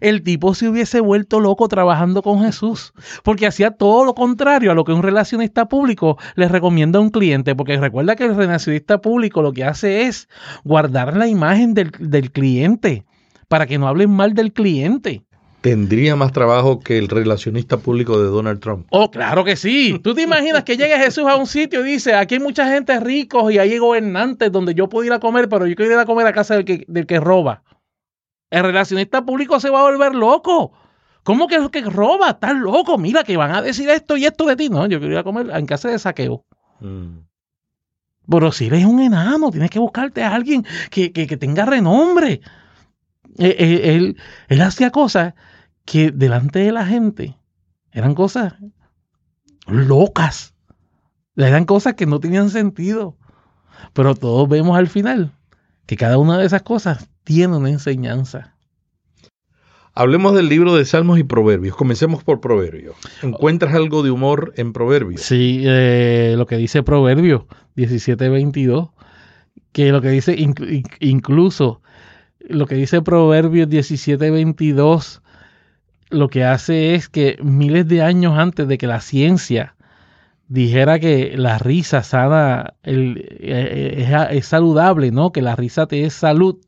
el 0.00 0.22
tipo 0.22 0.54
se 0.54 0.68
hubiese 0.68 1.00
vuelto 1.00 1.40
loco 1.40 1.66
trabajando 1.66 2.22
con 2.22 2.44
Jesús, 2.44 2.92
porque 3.24 3.48
hacía 3.48 3.72
todo 3.72 4.04
lo 4.04 4.14
contrario 4.14 4.70
a 4.70 4.74
lo 4.74 4.84
que 4.84 4.92
un 4.92 5.02
relacionista 5.02 5.66
público 5.66 6.18
le 6.36 6.46
recomienda 6.46 7.00
a 7.00 7.02
un 7.02 7.10
cliente, 7.10 7.56
porque 7.56 7.76
recuerda 7.78 8.14
que 8.14 8.26
el 8.26 8.36
relacionista 8.36 8.98
público 8.98 9.42
lo 9.42 9.52
que 9.52 9.64
hace 9.64 10.02
es 10.02 10.28
guardar 10.62 11.16
la 11.16 11.26
imagen 11.26 11.74
del, 11.74 11.90
del 11.98 12.30
cliente 12.30 13.04
para 13.54 13.66
que 13.66 13.78
no 13.78 13.86
hablen 13.86 14.10
mal 14.10 14.34
del 14.34 14.52
cliente. 14.52 15.22
Tendría 15.60 16.16
más 16.16 16.32
trabajo 16.32 16.80
que 16.80 16.98
el 16.98 17.06
relacionista 17.06 17.76
público 17.76 18.20
de 18.20 18.26
Donald 18.26 18.58
Trump. 18.58 18.88
Oh, 18.90 19.12
claro 19.12 19.44
que 19.44 19.54
sí. 19.54 20.00
¿Tú 20.02 20.12
te 20.12 20.22
imaginas 20.22 20.64
que 20.64 20.76
llegue 20.76 20.98
Jesús 20.98 21.24
a 21.28 21.36
un 21.36 21.46
sitio 21.46 21.86
y 21.86 21.92
dice, 21.92 22.14
aquí 22.14 22.34
hay 22.34 22.40
mucha 22.40 22.68
gente 22.68 22.98
ricos 22.98 23.52
y 23.52 23.60
hay 23.60 23.78
gobernantes 23.78 24.50
donde 24.50 24.74
yo 24.74 24.88
puedo 24.88 25.04
ir 25.04 25.12
a 25.12 25.20
comer, 25.20 25.48
pero 25.48 25.68
yo 25.68 25.76
quiero 25.76 25.92
ir 25.92 25.98
a 26.00 26.04
comer 26.04 26.26
a 26.26 26.32
casa 26.32 26.56
del 26.56 26.64
que, 26.64 26.84
del 26.88 27.06
que 27.06 27.20
roba? 27.20 27.62
El 28.50 28.64
relacionista 28.64 29.24
público 29.24 29.60
se 29.60 29.70
va 29.70 29.82
a 29.82 29.84
volver 29.84 30.16
loco. 30.16 30.72
¿Cómo 31.22 31.46
que 31.46 31.54
es 31.54 31.62
lo 31.62 31.70
que 31.70 31.82
roba? 31.82 32.30
Estás 32.30 32.56
loco. 32.56 32.98
Mira 32.98 33.22
que 33.22 33.36
van 33.36 33.52
a 33.52 33.62
decir 33.62 33.88
esto 33.88 34.16
y 34.16 34.24
esto 34.24 34.46
de 34.46 34.56
ti. 34.56 34.68
No, 34.68 34.84
yo 34.88 34.98
quiero 34.98 35.14
ir 35.14 35.18
a 35.20 35.22
comer 35.22 35.48
en 35.54 35.66
casa 35.66 35.90
de 35.90 36.00
saqueo. 36.00 36.44
Mm. 36.80 37.18
Pero 38.28 38.50
si 38.50 38.66
eres 38.66 38.84
un 38.84 38.98
enano, 38.98 39.52
tienes 39.52 39.70
que 39.70 39.78
buscarte 39.78 40.24
a 40.24 40.34
alguien 40.34 40.66
que, 40.90 41.12
que 41.12 41.36
tenga 41.36 41.64
renombre. 41.64 42.40
Eh, 43.38 43.94
él, 43.96 44.16
él, 44.48 44.62
hacía 44.62 44.90
cosas 44.90 45.34
que 45.84 46.10
delante 46.10 46.60
de 46.60 46.72
la 46.72 46.86
gente 46.86 47.36
eran 47.92 48.14
cosas 48.14 48.54
locas. 49.66 50.54
Eran 51.36 51.64
cosas 51.64 51.94
que 51.94 52.06
no 52.06 52.20
tenían 52.20 52.50
sentido. 52.50 53.16
Pero 53.92 54.14
todos 54.14 54.48
vemos 54.48 54.76
al 54.76 54.88
final 54.88 55.32
que 55.86 55.96
cada 55.96 56.18
una 56.18 56.38
de 56.38 56.46
esas 56.46 56.62
cosas 56.62 57.08
tiene 57.24 57.56
una 57.56 57.70
enseñanza. 57.70 58.54
Hablemos 59.96 60.34
del 60.34 60.48
libro 60.48 60.74
de 60.74 60.84
Salmos 60.84 61.20
y 61.20 61.22
Proverbios. 61.22 61.76
Comencemos 61.76 62.24
por 62.24 62.40
Proverbios. 62.40 62.96
¿Encuentras 63.22 63.74
algo 63.74 64.02
de 64.02 64.10
humor 64.10 64.52
en 64.56 64.72
Proverbios? 64.72 65.20
Sí, 65.20 65.62
eh, 65.64 66.34
lo 66.36 66.46
que 66.46 66.56
dice 66.56 66.82
Proverbios 66.82 67.44
17:22, 67.76 68.90
que 69.70 69.92
lo 69.92 70.00
que 70.02 70.08
dice 70.08 70.36
incluso 70.98 71.80
lo 72.48 72.66
que 72.66 72.74
dice 72.74 73.02
Proverbios 73.02 73.68
17:22 73.68 75.20
lo 76.10 76.28
que 76.28 76.44
hace 76.44 76.94
es 76.94 77.08
que 77.08 77.38
miles 77.42 77.88
de 77.88 78.02
años 78.02 78.38
antes 78.38 78.68
de 78.68 78.78
que 78.78 78.86
la 78.86 79.00
ciencia 79.00 79.74
dijera 80.48 80.98
que 80.98 81.36
la 81.36 81.58
risa 81.58 82.02
sana 82.02 82.74
eh, 82.82 83.14
eh, 83.40 84.28
es, 84.30 84.46
saludable, 84.46 85.10
¿no? 85.10 85.32
Que 85.32 85.42
la 85.42 85.56
risa 85.56 85.86
te 85.86 86.04
es 86.04 86.14
salud, 86.14 86.58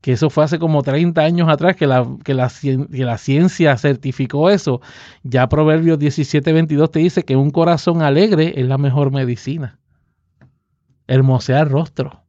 que 0.00 0.12
eso 0.12 0.30
fue 0.30 0.44
hace 0.44 0.58
como 0.58 0.82
30 0.82 1.20
años 1.22 1.48
atrás 1.48 1.76
que 1.76 1.86
la, 1.86 2.06
que 2.24 2.34
la, 2.34 3.18
ciencia 3.18 3.76
certificó 3.78 4.50
eso. 4.50 4.80
Ya 5.22 5.48
Proverbios 5.48 5.98
17:22 5.98 6.90
te 6.90 7.00
dice 7.00 7.24
que 7.24 7.36
un 7.36 7.50
corazón 7.50 8.02
alegre 8.02 8.60
es 8.60 8.66
la 8.66 8.78
mejor 8.78 9.10
medicina. 9.10 9.78
Hermosear 11.08 11.68
rostro. 11.68 12.21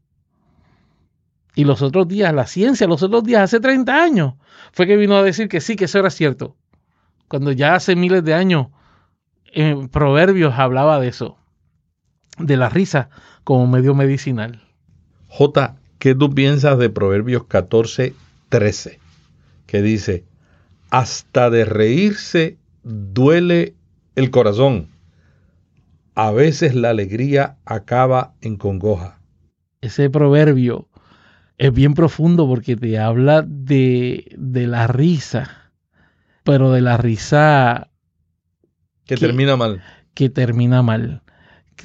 Y 1.55 1.65
los 1.65 1.81
otros 1.81 2.07
días, 2.07 2.33
la 2.33 2.47
ciencia, 2.47 2.87
los 2.87 3.03
otros 3.03 3.23
días, 3.23 3.43
hace 3.43 3.59
30 3.59 4.03
años, 4.03 4.33
fue 4.71 4.87
que 4.87 4.97
vino 4.97 5.15
a 5.15 5.23
decir 5.23 5.47
que 5.47 5.61
sí, 5.61 5.75
que 5.75 5.85
eso 5.85 5.99
era 5.99 6.09
cierto. 6.09 6.55
Cuando 7.27 7.51
ya 7.51 7.75
hace 7.75 7.95
miles 7.95 8.23
de 8.23 8.33
años, 8.33 8.67
en 9.51 9.87
Proverbios 9.87 10.53
hablaba 10.57 10.99
de 10.99 11.09
eso, 11.09 11.37
de 12.39 12.57
la 12.57 12.69
risa 12.69 13.09
como 13.43 13.67
medio 13.67 13.93
medicinal. 13.93 14.63
J, 15.27 15.75
¿qué 15.99 16.15
tú 16.15 16.33
piensas 16.33 16.77
de 16.79 16.89
Proverbios 16.89 17.45
14, 17.45 18.15
13? 18.49 18.99
Que 19.67 19.81
dice, 19.81 20.25
hasta 20.89 21.49
de 21.49 21.65
reírse 21.65 22.57
duele 22.83 23.75
el 24.15 24.31
corazón. 24.31 24.89
A 26.15 26.31
veces 26.31 26.75
la 26.75 26.89
alegría 26.89 27.57
acaba 27.65 28.33
en 28.41 28.57
congoja. 28.57 29.19
Ese 29.81 30.09
proverbio 30.09 30.87
es 31.57 31.73
bien 31.73 31.93
profundo 31.93 32.47
porque 32.47 32.75
te 32.75 32.99
habla 32.99 33.43
de, 33.47 34.35
la 34.37 34.87
risa, 34.87 35.71
pero 36.43 36.71
de 36.71 36.81
la 36.81 36.97
risa... 36.97 37.89
Que, 39.05 39.17
termina 39.17 39.55
mal. 39.55 39.83
Que 40.13 40.29
termina 40.29 40.81
mal. 40.81 41.21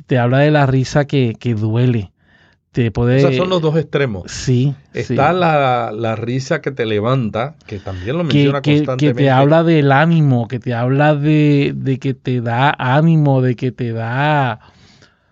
te 0.06 0.18
habla 0.18 0.38
de 0.38 0.50
la 0.50 0.66
risa 0.66 1.06
que, 1.06 1.34
duele. 1.58 2.12
Te 2.72 2.90
puede... 2.90 3.18
Esos 3.18 3.36
son 3.36 3.48
los 3.48 3.60
dos 3.60 3.76
extremos. 3.76 4.30
Sí. 4.30 4.74
Está 4.94 5.32
La, 5.32 6.16
risa 6.16 6.60
que 6.60 6.70
te 6.70 6.86
levanta, 6.86 7.56
que 7.66 7.78
también 7.78 8.18
lo 8.18 8.24
menciona 8.24 8.62
que, 8.62 8.76
constantemente. 8.76 9.22
Que 9.22 9.24
te 9.24 9.30
habla 9.30 9.64
del 9.64 9.90
ánimo, 9.90 10.48
que 10.48 10.60
te 10.60 10.74
habla 10.74 11.14
de, 11.14 11.72
de 11.74 11.98
que 11.98 12.14
te 12.14 12.40
da 12.40 12.74
ánimo, 12.78 13.42
de 13.42 13.56
que 13.56 13.72
te 13.72 13.92
da 13.92 14.60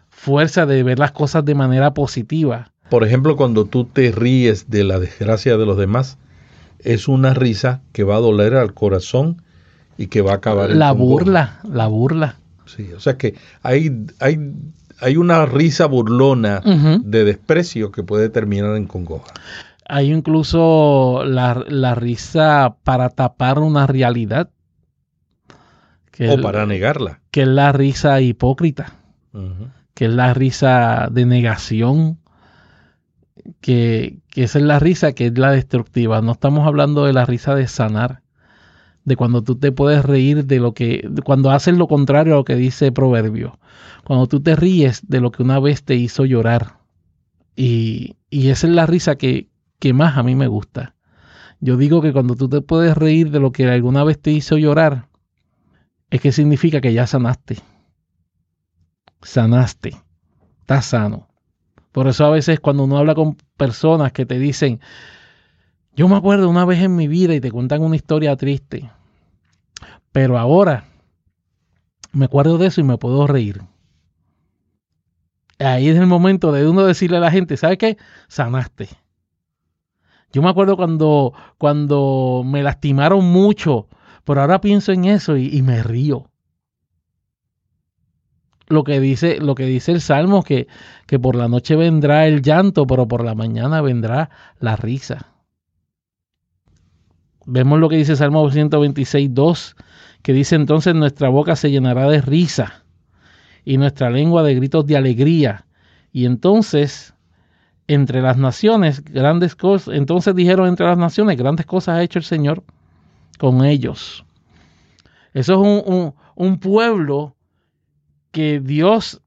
fuerza 0.09 0.67
de 0.67 0.83
ver 0.83 0.99
las 0.99 1.13
cosas 1.13 1.45
de 1.45 1.55
manera 1.55 1.95
positiva. 1.95 2.73
Por 2.91 3.05
ejemplo, 3.05 3.37
cuando 3.37 3.65
tú 3.65 3.85
te 3.85 4.13
ríes 4.13 4.71
de 4.71 4.85
la 4.85 4.99
desgracia 4.99 5.57
de 5.57 5.67
los 5.67 5.77
demás, 5.77 6.19
es 6.79 7.09
una 7.09 7.35
risa 7.35 7.83
que 7.93 8.05
va 8.05 8.17
a 8.17 8.21
doler 8.21 8.55
al 8.55 8.75
corazón 8.75 9.43
y 9.99 10.07
que 10.09 10.21
va 10.23 10.33
a 10.33 10.37
acabar 10.37 10.71
en 10.71 10.79
La 10.79 10.93
burla, 10.93 11.61
la 11.69 11.87
burla. 11.87 12.37
Sí, 12.67 12.93
o 12.93 13.01
sea 13.01 13.17
que 13.17 13.35
hay, 13.63 14.07
hay, 14.21 14.39
hay 15.01 15.17
una 15.17 15.47
risa 15.47 15.87
burlona 15.87 16.61
de 17.03 17.25
desprecio 17.25 17.91
que 17.93 18.03
puede 18.03 18.29
terminar 18.29 18.77
en 18.77 18.87
congoja. 18.87 19.33
Hay 19.89 20.13
incluso 20.13 21.23
la, 21.25 21.65
la 21.69 21.95
risa 21.95 22.77
para 22.83 23.09
tapar 23.11 23.61
una 23.61 23.87
realidad. 23.87 24.51
o 26.19 26.41
para 26.41 26.67
negarla. 26.67 27.21
que 27.31 27.43
es 27.43 27.49
la 27.49 27.73
risa 27.73 28.21
hipócrita, 28.21 28.95
que 29.95 30.07
es 30.07 30.13
la 30.13 30.35
risa 30.35 31.09
de 31.11 31.25
negación, 31.25 32.19
que, 33.61 34.21
que 34.31 34.45
esa 34.45 34.59
es 34.59 34.65
la 34.65 34.79
risa 34.79 35.13
que 35.13 35.27
es 35.27 35.39
la 35.39 35.51
destructiva. 35.51 36.21
No 36.23 36.33
estamos 36.33 36.67
hablando 36.67 37.05
de 37.05 37.13
la 37.13 37.25
risa 37.25 37.55
de 37.55 37.69
sanar, 37.69 38.23
de 39.05 39.17
cuando 39.17 39.43
tú 39.43 39.57
te 39.57 39.73
puedes 39.73 40.05
reír 40.05 40.47
de 40.47 40.59
lo 40.59 40.75
que, 40.75 41.09
cuando 41.25 41.51
haces 41.51 41.77
lo 41.77 41.89
contrario 41.89 42.35
a 42.35 42.37
lo 42.39 42.45
que 42.45 42.57
dice 42.57 42.93
Proverbio, 42.93 43.59
cuando 44.05 44.27
tú 44.27 44.41
te 44.43 44.57
ríes 44.57 45.07
de 45.09 45.21
lo 45.21 45.31
que 45.31 45.43
una 45.43 45.61
vez 45.61 45.85
te 45.85 45.95
hizo 45.95 46.25
llorar. 46.25 46.79
Y, 47.55 48.17
y 48.31 48.49
esa 48.49 48.67
es 48.67 48.73
la 48.73 48.87
risa 48.87 49.17
que, 49.17 49.49
que 49.79 49.93
más 49.93 50.19
a 50.19 50.23
mí 50.23 50.35
me 50.35 50.49
gusta. 50.49 50.95
Yo 51.61 51.77
digo 51.77 52.03
que 52.03 52.13
cuando 52.13 52.35
tú 52.35 52.49
te 52.49 52.61
puedes 52.61 52.97
reír 52.97 53.31
de 53.31 53.41
lo 53.41 53.53
que 53.53 53.67
alguna 53.69 54.05
vez 54.05 54.21
te 54.21 54.31
hizo 54.31 54.59
llorar, 54.59 55.09
es 56.11 56.21
que 56.21 56.33
significa 56.33 56.81
que 56.81 56.93
ya 56.93 57.07
sanaste. 57.07 57.59
Sanaste. 59.23 59.97
Estás 60.61 60.87
sano. 60.87 61.29
Por 61.97 62.09
eso 62.09 62.27
a 62.27 62.31
veces 62.31 62.61
cuando 62.61 62.85
uno 62.85 62.99
habla 62.99 63.15
con 63.15 63.39
personas 63.57 64.13
que 64.13 64.27
te 64.27 64.39
dicen, 64.39 64.81
yo 65.95 66.07
me 66.09 66.17
acuerdo 66.17 66.51
una 66.51 66.67
vez 66.67 66.83
en 66.83 66.95
mi 66.95 67.09
vida 67.09 67.35
y 67.35 67.41
te 67.41 67.51
cuentan 67.51 67.81
una 67.81 67.97
historia 67.97 68.37
triste, 68.37 68.91
pero 70.13 70.37
ahora 70.37 70.85
me 72.13 72.27
acuerdo 72.27 72.59
de 72.59 72.67
eso 72.67 72.83
y 72.83 72.85
me 72.85 72.99
puedo 72.99 73.27
reír. 73.27 73.63
Ahí 75.59 75.89
es 75.89 75.97
el 75.97 76.07
momento 76.07 76.53
de 76.53 76.69
uno 76.69 76.85
decirle 76.85 77.17
a 77.17 77.21
la 77.21 77.31
gente, 77.31 77.57
¿sabes 77.57 77.79
qué? 77.79 77.97
Sanaste. 78.29 78.91
Yo 80.35 80.43
me 80.43 80.51
acuerdo 80.51 80.77
cuando, 80.77 81.33
cuando 81.57 82.43
me 82.45 82.63
lastimaron 82.63 83.25
mucho, 83.25 83.89
pero 84.25 84.43
ahora 84.43 84.61
pienso 84.61 84.93
en 84.93 85.07
eso 85.07 85.39
y, 85.39 85.47
y 85.49 85.63
me 85.63 85.83
río. 85.83 86.29
Lo 88.69 88.83
que 88.83 88.99
dice, 88.99 89.39
lo 89.41 89.55
que 89.55 89.65
dice 89.65 89.93
el 89.93 90.01
Salmo, 90.01 90.43
que, 90.43 90.67
que 91.07 91.19
por 91.19 91.37
la 91.37 91.49
noche 91.49 91.77
vendrá 91.77 92.27
el 92.27 92.43
llanto, 92.43 92.87
pero 92.87 93.07
por 93.07 93.25
la 93.25 93.35
mañana 93.35 93.81
vendrá 93.81 94.31
la 94.59 94.75
risa. 94.75 95.33
Vemos 97.47 97.79
lo 97.79 97.89
que 97.89 97.97
dice 97.97 98.17
Salmo 98.17 98.51
126, 98.51 99.33
2, 99.33 99.77
que 100.23 100.33
dice 100.33 100.57
entonces 100.57 100.97
nuestra 100.97 101.29
boca 101.29 101.55
se 101.55 101.71
llenará 101.71 102.09
de 102.09 102.21
risa 102.21 102.83
y 103.65 103.79
nuestra 103.79 104.11
lengua 104.11 104.43
de 104.43 104.57
gritos 104.57 104.85
de 104.85 104.97
alegría. 104.97 105.67
Y 106.11 106.27
entonces, 106.27 107.15
entre 107.87 108.21
las 108.21 108.37
naciones, 108.37 109.05
grandes 109.05 109.55
cosas, 109.55 109.95
entonces 109.95 110.35
dijeron 110.35 110.67
entre 110.67 110.87
las 110.87 110.99
naciones, 110.99 111.37
grandes 111.37 111.67
cosas 111.67 111.99
ha 111.99 112.03
hecho 112.03 112.19
el 112.19 112.25
Señor 112.25 112.65
con 113.39 113.65
ellos. 113.65 114.25
Eso 115.33 115.53
es 115.53 115.59
un, 115.59 115.95
un, 115.95 116.15
un 116.35 116.59
pueblo 116.59 117.36
que 118.37 118.61
Dios 118.61 119.23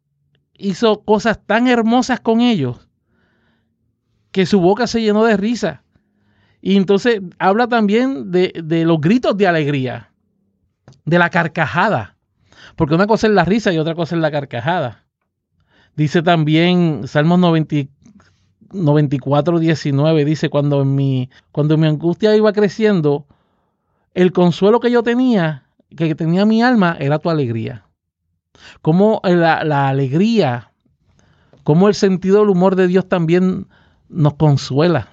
hizo 0.55 1.01
cosas 1.01 1.39
tan 1.43 1.67
hermosas 1.67 2.19
con 2.19 2.41
ellos 2.41 2.87
que 4.29 4.45
su 4.45 4.61
boca 4.61 4.85
se 4.85 5.01
llenó 5.01 5.25
de 5.25 5.35
risa. 5.35 5.81
Y 6.61 6.77
entonces 6.77 7.19
habla 7.39 7.65
también 7.65 8.29
de, 8.29 8.53
de, 8.63 8.85
los 8.85 9.01
gritos 9.01 9.35
de 9.35 9.47
alegría, 9.47 10.11
de 11.05 11.17
la 11.17 11.31
carcajada. 11.31 12.17
Porque 12.75 12.93
una 12.93 13.07
cosa 13.07 13.25
es 13.25 13.33
la 13.33 13.45
risa 13.45 13.73
y 13.73 13.79
otra 13.79 13.95
cosa 13.95 14.13
es 14.15 14.21
la 14.21 14.29
carcajada. 14.29 15.07
Dice 15.95 16.21
también 16.21 17.07
Salmos 17.07 17.39
90, 17.39 17.89
94, 18.73 19.57
19, 19.57 20.23
dice, 20.23 20.51
cuando 20.51 20.85
mi, 20.85 21.31
cuando 21.51 21.79
mi 21.79 21.87
angustia 21.87 22.35
iba 22.35 22.53
creciendo, 22.53 23.25
el 24.13 24.33
consuelo 24.33 24.79
que 24.79 24.91
yo 24.91 25.01
tenía, 25.01 25.63
que 25.97 26.13
tenía 26.13 26.45
mi 26.45 26.61
alma, 26.61 26.95
era 26.99 27.17
tu 27.17 27.31
alegría. 27.31 27.88
Como 28.81 29.21
la, 29.23 29.63
la 29.63 29.89
alegría, 29.89 30.71
como 31.63 31.87
el 31.87 31.95
sentido 31.95 32.39
del 32.39 32.49
humor 32.49 32.75
de 32.75 32.87
Dios 32.87 33.07
también 33.07 33.67
nos 34.09 34.35
consuela. 34.35 35.09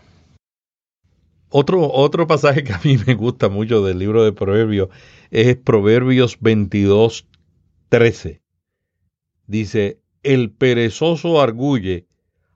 Otro, 1.50 1.90
otro 1.92 2.26
pasaje 2.26 2.64
que 2.64 2.72
a 2.72 2.80
mí 2.82 2.98
me 3.06 3.14
gusta 3.14 3.48
mucho 3.48 3.84
del 3.84 3.98
libro 3.98 4.24
de 4.24 4.32
Proverbios 4.32 4.88
es 5.30 5.56
Proverbios 5.56 6.38
22, 6.40 7.26
13. 7.88 8.42
Dice, 9.46 10.00
el 10.22 10.50
perezoso 10.50 11.40
arguye, 11.40 12.06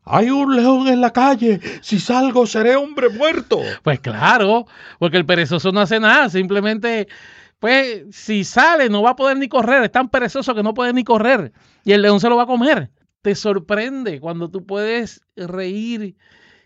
hay 0.05 0.31
un 0.31 0.57
león 0.57 0.88
en 0.88 1.00
la 1.00 1.12
calle, 1.12 1.61
si 1.83 2.00
salgo 2.00 2.46
seré 2.46 2.74
hombre 2.74 3.11
muerto. 3.11 3.61
Pues 3.83 4.00
claro, 4.00 4.66
porque 4.98 5.18
el 5.18 5.26
perezoso 5.26 5.70
no 5.72 5.81
hace 5.81 6.00
nada, 6.00 6.29
simplemente, 6.29 7.07
pues 7.61 8.07
si 8.11 8.42
sale 8.42 8.88
no 8.88 9.03
va 9.03 9.11
a 9.11 9.16
poder 9.16 9.37
ni 9.37 9.49
correr, 9.49 9.85
es 9.85 9.92
tan 9.92 10.09
perezoso 10.09 10.55
que 10.55 10.62
no 10.62 10.75
puede 10.75 10.92
ni 10.92 11.05
correr 11.05 11.53
y 11.85 11.92
el 11.92 12.03
león 12.03 12.18
se 12.18 12.29
lo 12.29 12.37
va 12.37 12.44
a 12.44 12.46
comer. 12.46 12.90
Te 13.23 13.35
sorprende 13.35 14.18
cuando 14.18 14.51
tú 14.51 14.64
puedes 14.64 15.23
reír 15.37 16.16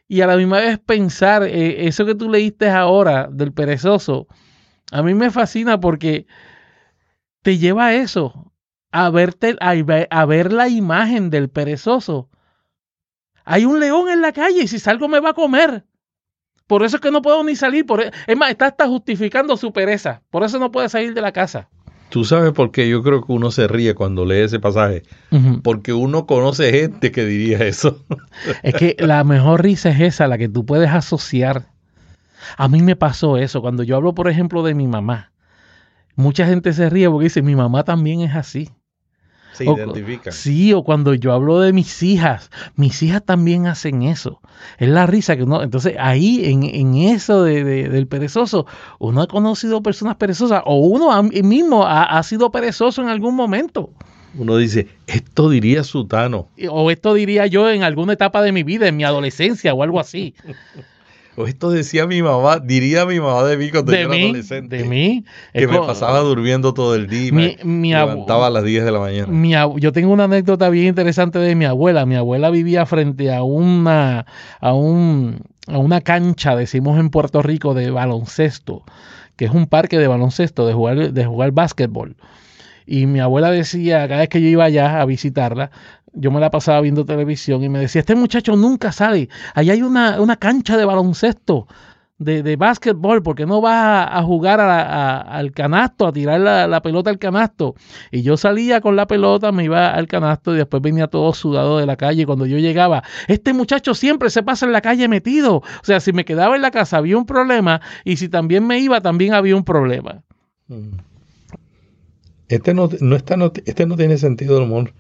y 0.07 0.21
a 0.21 0.29
la 0.29 0.37
misma 0.37 0.61
vez 0.61 0.79
pensar, 0.79 1.43
eh, 1.43 1.87
eso 1.89 2.07
que 2.07 2.15
tú 2.15 2.31
leíste 2.31 2.71
ahora 2.71 3.29
del 3.31 3.53
perezoso, 3.53 4.29
a 4.93 5.03
mí 5.03 5.15
me 5.15 5.33
fascina 5.33 5.81
porque 5.81 6.27
te 7.43 7.59
lleva 7.59 7.87
a 7.87 7.95
eso, 7.95 8.53
a, 8.93 9.11
verte, 9.11 9.57
a, 9.61 9.73
a 10.11 10.25
ver 10.27 10.53
la 10.53 10.69
imagen 10.69 11.29
del 11.31 11.51
perezoso. 11.51 12.31
Hay 13.45 13.65
un 13.65 13.81
león 13.81 14.09
en 14.09 14.21
la 14.21 14.33
calle 14.33 14.63
y 14.63 14.69
si 14.69 14.79
salgo 14.79 15.09
me 15.09 15.19
va 15.19 15.31
a 15.31 15.35
comer. 15.35 15.85
Por 16.67 16.83
eso 16.83 16.97
es 16.97 17.03
que 17.03 17.11
no 17.11 17.23
puedo 17.23 17.43
ni 17.45 17.57
salir. 17.57 17.85
Por, 17.85 18.03
es 18.03 18.37
más, 18.37 18.51
está 18.51 18.67
hasta 18.67 18.87
justificando 18.87 19.57
su 19.57 19.73
pereza. 19.73 20.23
Por 20.31 20.45
eso 20.45 20.59
no 20.59 20.71
puede 20.71 20.89
salir 20.89 21.15
de 21.15 21.21
la 21.21 21.33
casa. 21.33 21.69
Tú 22.09 22.25
sabes 22.25 22.53
por 22.53 22.71
qué 22.71 22.89
yo 22.89 23.03
creo 23.03 23.25
que 23.27 23.33
uno 23.33 23.51
se 23.51 23.67
ríe 23.67 23.95
cuando 23.95 24.25
lee 24.25 24.43
ese 24.43 24.61
pasaje. 24.61 25.03
Uh 25.31 25.37
-huh. 25.37 25.63
Porque 25.63 25.93
uno 25.93 26.27
conoce 26.27 26.71
gente 26.71 27.11
que 27.11 27.25
diría 27.25 27.59
eso. 27.59 28.05
es 28.63 28.75
que 28.75 28.97
la 28.99 29.25
mejor 29.25 29.63
risa 29.63 29.91
es 29.91 30.01
esa, 30.01 30.29
la 30.29 30.39
que 30.39 30.49
tú 30.49 30.65
puedes 30.65 30.91
asociar. 30.91 31.67
A 32.57 32.69
mí 32.69 32.83
me 32.83 32.97
pasó 32.97 33.37
eso. 33.37 33.61
Cuando 33.61 33.83
yo 33.83 33.97
hablo, 33.97 34.15
por 34.15 34.29
ejemplo, 34.29 34.63
de 34.63 34.75
mi 34.75 34.87
mamá, 34.87 35.33
mucha 36.15 36.47
gente 36.47 36.73
se 36.73 36.89
ríe 36.89 37.11
porque 37.11 37.25
dice, 37.25 37.43
mi 37.43 37.57
mamá 37.57 37.85
también 37.85 38.21
es 38.21 38.35
así. 38.35 38.71
Se 39.55 39.65
identifican. 39.65 40.33
Sí, 40.33 40.73
o 40.73 40.83
cuando 40.83 41.15
yo 41.15 41.33
hablo 41.33 41.61
de 41.61 41.73
mis 41.73 42.03
hijas, 42.03 42.51
mis 42.77 43.03
hijas 43.03 43.25
también 43.25 43.67
hacen 43.67 44.03
eso. 44.03 44.41
Es 44.79 44.89
la 44.89 45.07
risa 45.07 45.37
que 45.37 45.45
uno. 45.45 45.63
Entonces, 45.63 45.95
ahí 45.99 46.45
en, 46.45 46.65
en 46.65 46.95
eso 46.97 47.45
de, 47.45 47.63
de, 47.65 47.89
del 47.89 48.07
perezoso, 48.07 48.67
uno 48.99 49.23
ha 49.23 49.27
conocido 49.29 49.83
personas 49.83 50.17
perezosas, 50.17 50.63
o 50.67 50.79
uno 50.79 51.13
ha, 51.13 51.23
mismo 51.23 51.87
ha, 51.87 52.05
ha, 52.05 52.23
sido 52.23 52.51
perezoso 52.51 53.01
en 53.01 53.09
algún 53.09 53.35
momento. 53.35 53.91
Uno 54.37 54.57
dice, 54.57 54.89
esto 55.07 55.49
diría 55.49 55.85
Sutano. 55.85 56.49
O 56.69 56.91
esto 56.91 57.15
diría 57.15 57.47
yo 57.47 57.71
en 57.71 57.85
alguna 57.85 58.15
etapa 58.15 58.43
de 58.43 58.51
mi 58.51 58.65
vida, 58.65 58.89
en 58.89 58.97
mi 58.97 59.05
adolescencia 59.05 59.73
o 59.73 59.83
algo 59.83 60.01
así. 60.01 60.35
Esto 61.37 61.71
decía 61.71 62.07
mi 62.07 62.23
mamá, 62.23 62.61
diría 62.61 63.07
mi 63.07 63.19
mamá 63.19 63.45
de 63.45 63.57
mí 63.57 63.71
cuando 63.71 63.93
de 63.93 64.03
yo 64.03 64.09
mí, 64.09 64.17
era 64.17 64.25
adolescente. 64.27 64.77
De 64.79 64.85
mí. 64.85 65.25
Que 65.53 65.67
me 65.67 65.79
pasaba 65.79 66.21
durmiendo 66.21 66.75
todo 66.75 66.95
el 66.95 67.09
día 67.09 67.33
mi, 67.33 67.57
me 67.63 67.65
mi 67.65 67.91
levantaba 67.93 68.47
a 68.47 68.51
las 68.51 68.65
10 68.65 68.85
de 68.85 68.93
la 68.93 69.01
mañana. 69.01 69.27
Mi, 69.27 69.53
yo 69.81 69.93
tengo 69.93 70.13
una 70.13 70.25
anécdota 70.25 70.69
bien 70.71 70.87
interesante 70.87 71.39
de 71.39 71.55
mi 71.55 71.65
abuela. 71.65 72.07
Mi 72.07 72.17
abuela 72.17 72.51
vivía 72.51 72.87
frente 72.87 73.35
a 73.35 73.43
una, 73.43 74.27
a 74.61 74.73
un, 74.75 75.41
a 75.67 75.79
una 75.79 76.01
cancha, 76.01 76.57
decimos 76.57 76.99
en 76.99 77.11
Puerto 77.11 77.43
Rico, 77.43 77.75
de 77.75 77.91
baloncesto, 77.91 78.85
que 79.37 79.47
es 79.47 79.51
un 79.51 79.67
parque 79.67 79.99
de 79.99 80.07
baloncesto, 80.07 80.67
de 80.67 80.75
jugar, 80.75 81.13
de 81.13 81.25
jugar 81.25 81.51
básquetbol. 81.53 82.17
Y 82.87 83.07
mi 83.07 83.21
abuela 83.21 83.51
decía, 83.51 84.07
cada 84.09 84.21
vez 84.21 84.29
que 84.29 84.43
yo 84.43 84.49
iba 84.49 84.65
allá 84.65 85.01
a 85.01 85.07
visitarla, 85.07 85.71
yo 86.15 86.31
me 86.31 86.41
la 86.41 86.51
pasaba 86.51 86.81
viendo 86.81 87.05
televisión 87.05 87.63
y 87.63 87.69
me 87.69 87.81
decía, 87.81 88.01
este 88.01 88.15
muchacho 88.15 88.57
nunca 88.57 88.93
sale, 88.93 89.29
allá 89.55 89.73
hay 89.73 89.83
una, 89.83 90.21
una 90.21 90.37
cancha 90.37 90.77
de 90.77 90.85
baloncesto, 90.85 91.67
de, 92.19 92.43
de 92.43 92.57
básquetbol, 92.57 93.23
porque 93.23 93.45
no 93.45 93.61
va 93.61 94.17
a, 94.17 94.23
jugar 94.23 94.61
al 94.61 95.53
canasto, 95.53 96.07
a 96.07 96.13
tirar 96.13 96.41
la, 96.41 96.67
la, 96.67 96.81
pelota 96.81 97.11
al 97.11 97.19
canasto. 97.19 97.75
Y 98.11 98.23
yo 98.23 98.37
salía 98.37 98.81
con 98.81 98.97
la 98.97 99.07
pelota, 99.07 99.51
me 99.53 99.65
iba 99.65 99.89
al 99.89 100.07
canasto 100.07 100.55
y 100.55 100.59
después 100.59 100.83
venía 100.83 101.09
todo 101.09 101.35
sudado 101.35 101.79
de 101.79 101.87
la 101.87 101.97
calle. 101.97 102.25
Cuando 102.25 102.47
yo 102.47 102.59
llegaba, 102.59 103.03
este 103.27 103.53
muchacho 103.53 103.95
siempre 103.95 104.31
se 104.31 104.43
pasa 104.43 104.65
en 104.65 104.73
la 104.73 104.81
calle 104.81 105.09
metido. 105.09 105.57
O 105.57 105.65
sea, 105.83 106.01
si 106.01 106.13
me 106.13 106.25
quedaba 106.25 106.55
en 106.57 106.63
la 106.63 106.71
casa 106.71 106.99
había 106.99 107.19
un 107.19 107.27
problema 107.27 107.81
y 108.05 108.17
si 108.17 108.29
también 108.29 108.67
me 108.67 108.79
iba 108.79 109.01
también 109.01 109.35
había 109.35 109.57
un 109.57 109.65
problema. 109.65 110.23
Este 112.49 112.75
no, 112.75 112.89
no, 113.01 113.17
está, 113.17 113.37
no, 113.37 113.53
este 113.67 113.87
no 113.87 113.97
tiene 113.97 114.19
sentido 114.19 114.55
del 114.55 114.65
humor 114.65 114.93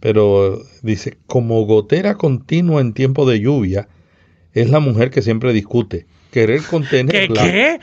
pero 0.00 0.62
dice, 0.82 1.18
como 1.26 1.64
gotera 1.64 2.16
continua 2.16 2.80
en 2.80 2.92
tiempo 2.92 3.28
de 3.28 3.40
lluvia, 3.40 3.88
es 4.52 4.70
la 4.70 4.80
mujer 4.80 5.10
que 5.10 5.22
siempre 5.22 5.52
discute. 5.52 6.06
Querer 6.30 6.62
contenerla 6.62 7.42
¿Qué, 7.42 7.80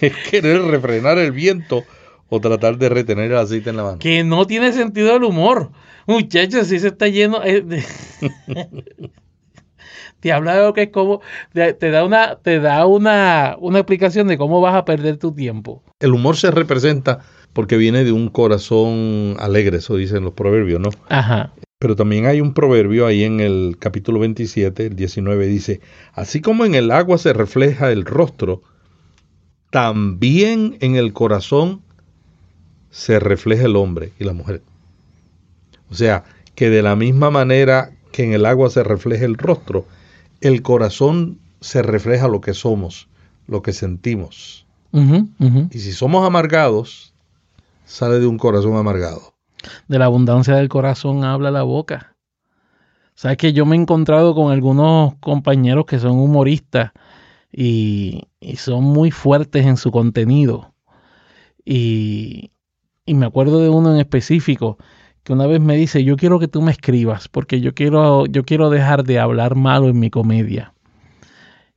qué? 0.00 0.06
es 0.06 0.16
querer 0.30 0.62
refrenar 0.62 1.18
el 1.18 1.32
viento 1.32 1.84
o 2.28 2.40
tratar 2.40 2.78
de 2.78 2.88
retener 2.88 3.30
el 3.30 3.36
aceite 3.36 3.70
en 3.70 3.76
la 3.76 3.82
mano. 3.82 3.98
Que 3.98 4.24
no 4.24 4.46
tiene 4.46 4.72
sentido 4.72 5.16
el 5.16 5.24
humor. 5.24 5.70
Muchachos, 6.06 6.68
si 6.68 6.80
se 6.80 6.88
está 6.88 7.08
lleno... 7.08 7.44
Eh, 7.44 7.60
de... 7.60 7.84
te 10.20 10.32
habla 10.32 10.56
de 10.56 10.62
lo 10.62 10.72
que 10.72 10.84
es 10.84 10.90
como... 10.90 11.20
Te, 11.52 11.74
te 11.74 11.90
da, 11.90 12.04
una, 12.04 12.36
te 12.36 12.58
da 12.58 12.86
una, 12.86 13.56
una 13.60 13.80
explicación 13.80 14.28
de 14.28 14.38
cómo 14.38 14.60
vas 14.60 14.74
a 14.74 14.84
perder 14.84 15.18
tu 15.18 15.32
tiempo. 15.32 15.82
El 16.00 16.14
humor 16.14 16.36
se 16.36 16.50
representa 16.50 17.20
porque 17.52 17.76
viene 17.76 18.04
de 18.04 18.12
un 18.12 18.28
corazón 18.28 19.36
alegre, 19.38 19.78
eso 19.78 19.96
dicen 19.96 20.24
los 20.24 20.34
proverbios, 20.34 20.80
¿no? 20.80 20.90
Ajá. 21.08 21.52
Pero 21.78 21.96
también 21.96 22.26
hay 22.26 22.40
un 22.40 22.54
proverbio 22.54 23.06
ahí 23.06 23.24
en 23.24 23.40
el 23.40 23.76
capítulo 23.78 24.20
27, 24.20 24.86
el 24.86 24.96
19, 24.96 25.46
dice, 25.46 25.80
así 26.12 26.40
como 26.40 26.64
en 26.64 26.74
el 26.74 26.90
agua 26.90 27.18
se 27.18 27.32
refleja 27.32 27.90
el 27.90 28.04
rostro, 28.04 28.62
también 29.70 30.76
en 30.80 30.96
el 30.96 31.12
corazón 31.12 31.82
se 32.90 33.18
refleja 33.18 33.64
el 33.64 33.76
hombre 33.76 34.12
y 34.20 34.24
la 34.24 34.32
mujer. 34.32 34.62
O 35.90 35.94
sea, 35.94 36.24
que 36.54 36.70
de 36.70 36.82
la 36.82 36.94
misma 36.94 37.30
manera 37.30 37.90
que 38.12 38.24
en 38.24 38.32
el 38.32 38.46
agua 38.46 38.70
se 38.70 38.84
refleja 38.84 39.24
el 39.24 39.36
rostro, 39.36 39.86
el 40.40 40.62
corazón 40.62 41.38
se 41.60 41.82
refleja 41.82 42.28
lo 42.28 42.40
que 42.40 42.54
somos, 42.54 43.08
lo 43.46 43.62
que 43.62 43.72
sentimos. 43.72 44.66
Ujú. 44.92 45.28
Y 45.70 45.78
si 45.78 45.92
somos 45.92 46.26
amargados, 46.26 47.11
sale 47.84 48.18
de 48.18 48.26
un 48.26 48.38
corazón 48.38 48.76
amargado. 48.76 49.34
De 49.88 49.98
la 49.98 50.06
abundancia 50.06 50.56
del 50.56 50.68
corazón 50.68 51.24
habla 51.24 51.50
la 51.50 51.62
boca. 51.62 52.16
Sabes 53.14 53.36
que 53.36 53.52
yo 53.52 53.66
me 53.66 53.76
he 53.76 53.80
encontrado 53.80 54.34
con 54.34 54.50
algunos 54.50 55.14
compañeros 55.16 55.84
que 55.86 55.98
son 55.98 56.18
humoristas 56.18 56.92
y, 57.52 58.28
son 58.56 58.84
muy 58.84 59.10
fuertes 59.10 59.66
en 59.66 59.76
su 59.76 59.92
contenido. 59.92 60.74
Y, 61.64 62.50
y 63.06 63.14
me 63.14 63.26
acuerdo 63.26 63.60
de 63.60 63.68
uno 63.68 63.92
en 63.92 64.00
específico 64.00 64.78
que 65.22 65.32
una 65.32 65.46
vez 65.46 65.60
me 65.60 65.76
dice, 65.76 66.02
yo 66.02 66.16
quiero 66.16 66.38
que 66.38 66.48
tú 66.48 66.62
me 66.62 66.72
escribas 66.72 67.28
porque 67.28 67.60
yo 67.60 67.74
quiero, 67.74 68.26
yo 68.26 68.44
quiero 68.44 68.70
dejar 68.70 69.04
de 69.04 69.20
hablar 69.20 69.54
malo 69.54 69.88
en 69.88 70.00
mi 70.00 70.10
comedia. 70.10 70.74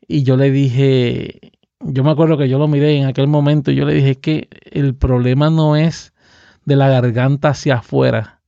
Y 0.07 0.23
yo 0.23 0.37
le 0.37 0.51
dije, 0.51 1.53
yo 1.85 2.03
me 2.03 2.11
acuerdo 2.11 2.37
que 2.37 2.49
yo 2.49 2.57
lo 2.59 2.67
miré 2.67 2.97
en 2.97 3.05
aquel 3.05 3.27
momento 3.27 3.71
y 3.71 3.75
yo 3.75 3.85
le 3.85 3.93
dije 3.93 4.11
"Es 4.11 4.17
que 4.17 4.49
el 4.71 4.95
problema 4.95 5.49
no 5.49 5.75
es 5.75 6.13
de 6.65 6.75
la 6.75 6.89
garganta 6.89 7.49
hacia 7.49 7.75
afuera. 7.75 8.41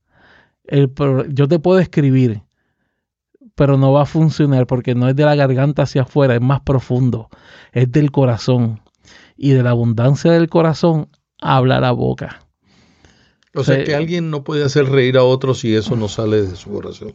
El 0.64 0.90
pro- 0.90 1.26
yo 1.26 1.48
te 1.48 1.58
puedo 1.58 1.78
escribir, 1.78 2.42
pero 3.54 3.76
no 3.78 3.92
va 3.92 4.02
a 4.02 4.06
funcionar 4.06 4.66
porque 4.66 4.94
no 4.94 5.08
es 5.08 5.16
de 5.16 5.24
la 5.24 5.34
garganta 5.34 5.82
hacia 5.82 6.02
afuera, 6.02 6.34
es 6.34 6.40
más 6.40 6.60
profundo, 6.60 7.28
es 7.72 7.90
del 7.90 8.10
corazón. 8.10 8.80
Y 9.36 9.50
de 9.52 9.62
la 9.62 9.70
abundancia 9.70 10.32
del 10.32 10.48
corazón 10.48 11.08
habla 11.40 11.80
la 11.80 11.92
boca. 11.92 12.40
O 13.54 13.64
sea 13.64 13.82
que 13.84 13.94
alguien 13.94 14.30
no 14.30 14.44
puede 14.44 14.64
hacer 14.64 14.86
reír 14.86 15.16
a 15.16 15.22
otro 15.24 15.54
si 15.54 15.74
eso 15.74 15.96
no 15.96 16.08
sale 16.08 16.42
de 16.42 16.56
su 16.56 16.70
corazón. 16.70 17.14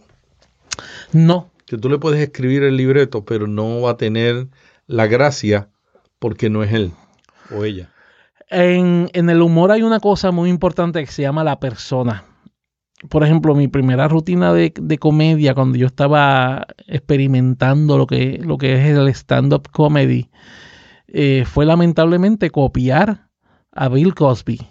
No, 1.12 1.50
Que 1.66 1.78
tú 1.78 1.90
le 1.90 1.98
puedes 1.98 2.20
escribir 2.22 2.64
el 2.64 2.76
libreto, 2.76 3.24
pero 3.24 3.48
no 3.48 3.82
va 3.82 3.92
a 3.92 3.98
tener 3.98 4.48
la 4.88 5.08
gracia 5.08 5.70
porque 6.24 6.50
no 6.50 6.64
es 6.64 6.72
él 6.72 6.94
o 7.54 7.66
ella. 7.66 7.90
En, 8.50 9.10
en 9.12 9.30
el 9.30 9.42
humor 9.42 9.74
hay 9.74 9.84
una 9.84 10.00
cosa 10.00 10.32
muy 10.32 10.50
importante 10.50 11.02
que 11.02 11.12
se 11.12 11.24
llama 11.24 11.44
la 11.44 11.60
persona. 11.60 12.24
Por 13.10 13.26
ejemplo, 13.26 13.54
mi 13.56 13.68
primera 13.68 14.08
rutina 14.08 14.54
de, 14.54 14.72
de 14.74 14.98
comedia, 15.00 15.54
cuando 15.54 15.78
yo 15.78 15.86
estaba 15.86 16.66
experimentando 16.88 17.98
lo 17.98 18.08
que, 18.08 18.40
lo 18.42 18.58
que 18.58 18.76
es 18.76 18.98
el 18.98 19.10
stand-up 19.10 19.70
comedy, 19.70 20.30
eh, 21.10 21.44
fue 21.46 21.66
lamentablemente 21.66 22.52
copiar 22.52 23.28
a 23.74 23.90
Bill 23.90 24.16
Cosby. 24.16 24.62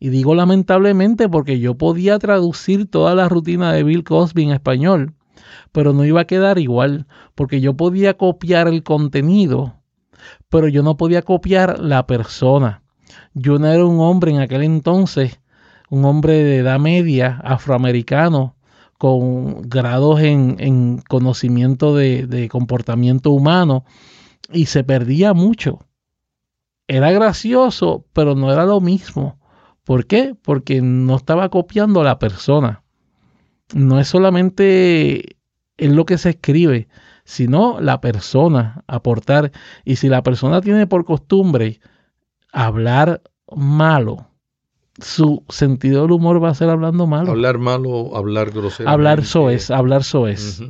Y 0.00 0.08
digo 0.08 0.34
lamentablemente 0.34 1.28
porque 1.28 1.60
yo 1.60 1.78
podía 1.78 2.18
traducir 2.18 2.90
toda 2.90 3.14
la 3.14 3.28
rutina 3.28 3.72
de 3.72 3.84
Bill 3.84 4.02
Cosby 4.02 4.42
en 4.42 4.50
español, 4.50 5.14
pero 5.70 5.92
no 5.92 6.04
iba 6.04 6.22
a 6.22 6.26
quedar 6.26 6.58
igual, 6.58 7.06
porque 7.36 7.60
yo 7.60 7.74
podía 7.76 8.16
copiar 8.16 8.66
el 8.66 8.82
contenido, 8.82 9.83
pero 10.48 10.68
yo 10.68 10.82
no 10.82 10.96
podía 10.96 11.22
copiar 11.22 11.80
la 11.80 12.06
persona. 12.06 12.82
Yo 13.34 13.58
no 13.58 13.66
era 13.66 13.84
un 13.84 14.00
hombre 14.00 14.32
en 14.32 14.40
aquel 14.40 14.62
entonces, 14.62 15.40
un 15.90 16.04
hombre 16.04 16.42
de 16.42 16.58
edad 16.58 16.78
media, 16.78 17.40
afroamericano, 17.44 18.56
con 18.98 19.62
grados 19.68 20.20
en, 20.20 20.56
en 20.58 20.98
conocimiento 20.98 21.94
de, 21.94 22.26
de 22.26 22.48
comportamiento 22.48 23.30
humano, 23.30 23.84
y 24.52 24.66
se 24.66 24.84
perdía 24.84 25.34
mucho. 25.34 25.80
Era 26.86 27.10
gracioso, 27.12 28.06
pero 28.12 28.34
no 28.34 28.52
era 28.52 28.64
lo 28.64 28.80
mismo. 28.80 29.38
¿Por 29.84 30.06
qué? 30.06 30.34
Porque 30.40 30.80
no 30.80 31.16
estaba 31.16 31.48
copiando 31.48 32.00
a 32.00 32.04
la 32.04 32.18
persona. 32.18 32.82
No 33.74 33.98
es 33.98 34.08
solamente 34.08 35.36
en 35.76 35.96
lo 35.96 36.04
que 36.04 36.18
se 36.18 36.30
escribe, 36.30 36.88
sino 37.24 37.80
la 37.80 38.00
persona, 38.00 38.84
aportar. 38.86 39.52
Y 39.84 39.96
si 39.96 40.08
la 40.08 40.22
persona 40.22 40.60
tiene 40.60 40.86
por 40.86 41.04
costumbre 41.04 41.80
hablar 42.52 43.22
malo, 43.54 44.28
su 45.00 45.42
sentido 45.48 46.02
del 46.02 46.12
humor 46.12 46.42
va 46.42 46.50
a 46.50 46.54
ser 46.54 46.68
hablando 46.68 47.06
malo. 47.06 47.32
Hablar 47.32 47.58
malo, 47.58 48.16
hablar 48.16 48.50
grosero. 48.50 48.88
Hablar 48.88 49.24
soez, 49.24 49.70
hablar 49.70 50.04
soez, 50.04 50.62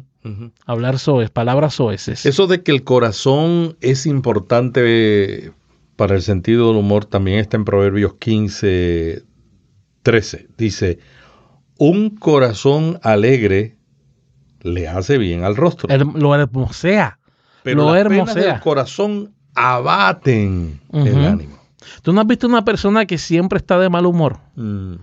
hablar 0.65 0.99
soez, 0.99 1.31
palabras 1.31 1.75
soeces. 1.75 2.25
Eso 2.25 2.47
de 2.47 2.63
que 2.63 2.73
el 2.73 2.85
corazón 2.85 3.77
es 3.81 4.07
importante 4.07 5.53
para 5.97 6.15
el 6.15 6.23
sentido 6.23 6.69
del 6.69 6.79
humor 6.79 7.05
también 7.05 7.39
está 7.39 7.57
en 7.57 7.65
Proverbios 7.65 8.15
15, 8.15 9.23
13. 10.03 10.49
Dice, 10.57 10.99
un 11.79 12.11
corazón 12.11 12.99
alegre 13.03 13.77
le 14.65 14.89
hace 14.89 15.19
bien 15.19 15.45
al 15.45 15.55
rostro. 15.55 15.89
Her- 15.89 16.13
lo 16.15 16.35
hermosea. 16.35 17.19
pero 17.63 17.85
lo 17.85 17.95
las 17.95 18.09
penas 18.09 18.35
del 18.35 18.61
corazón 18.61 19.33
abaten 19.55 20.81
el 20.93 21.25
ánimo. 21.25 21.59
¿Tú 22.03 22.13
no 22.13 22.21
has 22.21 22.27
visto 22.27 22.47
una 22.49 22.65
persona 22.65 23.07
que 23.07 23.19
siempre 23.19 23.59
está 23.59 23.79
de 23.79 23.89
mal 23.89 24.07
humor? 24.07 24.39
Mm. 24.57 24.95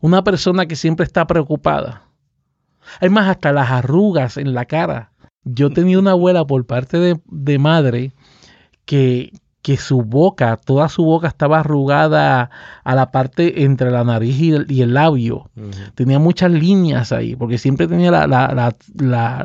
Una 0.00 0.22
persona 0.22 0.66
que 0.66 0.76
siempre 0.76 1.06
está 1.06 1.26
preocupada. 1.26 2.02
Hay 3.00 3.08
más, 3.08 3.28
hasta 3.28 3.52
las 3.52 3.70
arrugas 3.70 4.36
en 4.36 4.52
la 4.52 4.66
cara. 4.66 5.12
Yo 5.44 5.70
tenía 5.70 5.98
una 5.98 6.10
abuela 6.10 6.44
por 6.46 6.66
parte 6.66 6.98
de, 6.98 7.20
de 7.26 7.58
madre 7.58 8.12
que, 8.84 9.32
que 9.64 9.78
su 9.78 10.02
boca, 10.02 10.58
toda 10.62 10.90
su 10.90 11.02
boca 11.06 11.26
estaba 11.26 11.60
arrugada 11.60 12.50
a 12.84 12.94
la 12.94 13.10
parte 13.10 13.62
entre 13.62 13.90
la 13.90 14.04
nariz 14.04 14.38
y 14.38 14.52
el, 14.52 14.66
y 14.70 14.82
el 14.82 14.92
labio. 14.92 15.50
Tenía 15.94 16.18
muchas 16.18 16.50
líneas 16.50 17.12
ahí, 17.12 17.34
porque 17.34 17.56
siempre 17.56 17.88
tenía 17.88 18.10
la, 18.10 18.26
la, 18.26 18.52
la, 18.52 18.74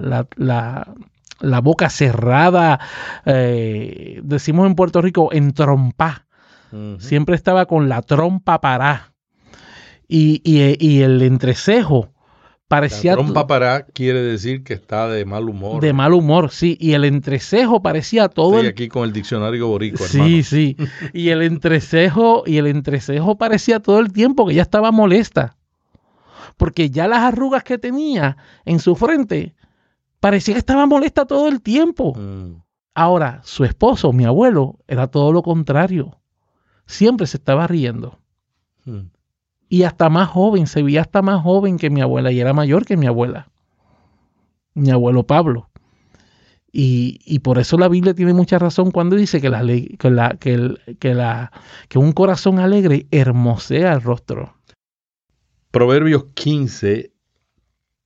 la, 0.04 0.28
la- 0.36 1.62
boca 1.62 1.90
cerrada, 1.90 2.82
eh, 3.26 4.20
decimos 4.22 4.68
en 4.68 4.76
Puerto 4.76 5.02
Rico, 5.02 5.30
en 5.32 5.54
trompa 5.54 6.26
siempre 7.00 7.36
estaba 7.36 7.66
con 7.66 7.88
la 7.88 8.02
trompa 8.02 8.60
parada. 8.60 9.14
Y, 10.10 10.42
y- 10.44 10.76
y 10.86 11.02
el 11.02 11.22
entrecejo 11.22 12.10
parecía 12.70 13.16
La 13.16 13.24
trompa 13.24 13.84
quiere 13.94 14.22
decir 14.22 14.64
que 14.64 14.76
está 14.76 15.10
de 15.10 15.26
mal 15.26 15.50
humor. 15.50 15.82
de 15.82 15.92
mal 15.92 16.14
humor, 16.14 16.52
sí. 16.52 16.78
Y 16.80 16.94
el 16.94 17.04
entrecejo 17.04 17.82
parecía 17.82 18.30
todo 18.30 18.52
Estoy 18.52 18.66
el... 18.68 18.72
aquí 18.72 18.88
con 18.88 19.04
el 19.04 19.12
diccionario 19.12 19.68
boricua, 19.68 20.08
Sí, 20.08 20.18
hermano. 20.20 20.44
sí. 20.44 20.78
Y 21.14 21.30
el 21.30 21.42
entrecejo, 21.42 22.44
y 22.46 22.58
el 22.58 22.68
entrecejo 22.68 23.38
parecía 23.38 23.82
todo 23.82 24.00
el 24.00 24.14
tiempo 24.14 24.46
que 24.46 24.54
ella 24.54 24.62
estaba 24.62 24.92
molesta. 24.92 25.58
Porque 26.56 26.90
ya 26.92 27.08
las 27.08 27.20
arrugas 27.20 27.64
que 27.64 27.78
tenía 27.80 28.38
en 28.66 28.80
su 28.80 28.96
frente 28.96 29.56
parecía 30.20 30.54
que 30.54 30.60
estaba 30.60 30.86
molesta 30.86 31.26
todo 31.26 31.48
el 31.48 31.62
tiempo. 31.62 32.14
Mm. 32.16 32.62
Ahora, 32.94 33.42
su 33.44 33.64
esposo, 33.64 34.14
mi 34.14 34.26
abuelo, 34.26 34.78
era 34.88 35.08
todo 35.08 35.34
lo 35.34 35.42
contrario. 35.42 36.20
Siempre 36.86 37.26
se 37.26 37.38
estaba 37.38 37.66
riendo. 37.66 38.20
Mm. 38.86 39.08
Y 39.70 39.84
hasta 39.84 40.10
más 40.10 40.28
joven, 40.30 40.66
se 40.68 40.82
veía 40.84 41.02
hasta 41.02 41.22
más 41.22 41.42
joven 41.44 41.78
que 41.78 41.90
mi 41.90 42.02
abuela 42.02 42.32
y 42.32 42.40
era 42.40 42.54
mayor 42.54 42.86
que 42.86 42.98
mi 42.98 43.06
abuela, 43.06 43.50
mi 44.74 44.90
abuelo 44.90 45.24
Pablo. 45.28 45.70
Y, 46.72 47.20
y 47.26 47.40
por 47.40 47.58
eso 47.58 47.78
la 47.78 47.88
Biblia 47.88 48.14
tiene 48.14 48.34
mucha 48.34 48.60
razón 48.60 48.92
cuando 48.92 49.16
dice 49.16 49.42
que, 49.42 49.50
la, 49.50 49.62
que, 49.66 50.10
la- 50.12 50.38
que, 50.40 50.54
el- 50.54 50.98
que 51.00 51.14
la- 51.16 51.52
que 51.88 51.98
un 52.00 52.12
corazón 52.12 52.60
alegre 52.60 53.08
hermosea 53.12 53.94
el 53.94 54.02
rostro. 54.02 54.56
Proverbios 55.72 56.26
15, 56.36 57.12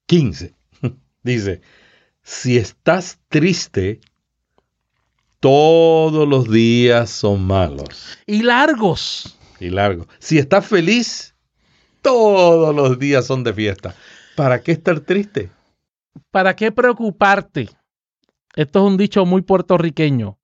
15. 0.06 0.54
Dice, 1.24 1.62
si 2.22 2.58
estás 2.58 3.20
triste, 3.30 4.00
todos 5.40 6.28
los 6.28 6.50
días 6.50 7.10
son 7.10 7.46
malos 7.46 8.18
Y 8.26 8.44
largos. 8.44 9.38
y 9.60 9.70
largos. 9.70 10.08
Si 10.20 10.38
estás 10.38 10.66
feliz, 10.66 11.33
todos 12.04 12.76
los 12.76 13.00
días 13.00 13.26
son 13.26 13.44
de 13.44 13.54
fiesta. 13.54 13.96
¿Para 14.36 14.62
qué 14.62 14.74
estar 14.74 15.00
triste? 15.00 15.50
¿Para 16.30 16.56
qué 16.56 16.72
preocuparte? 16.72 17.70
Esto 18.56 18.80
es 18.80 18.92
un 18.92 18.98
dicho 18.98 19.26
muy 19.26 19.42
puertorriqueño. 19.42 20.38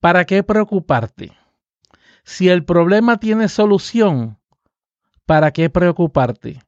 ¿Para 0.00 0.24
qué 0.24 0.42
preocuparte? 0.42 1.30
Si 2.24 2.48
el 2.48 2.64
problema 2.64 3.18
tiene 3.18 3.48
solución, 3.48 4.38
¿para 5.26 5.52
qué 5.52 5.70
preocuparte? 5.70 6.60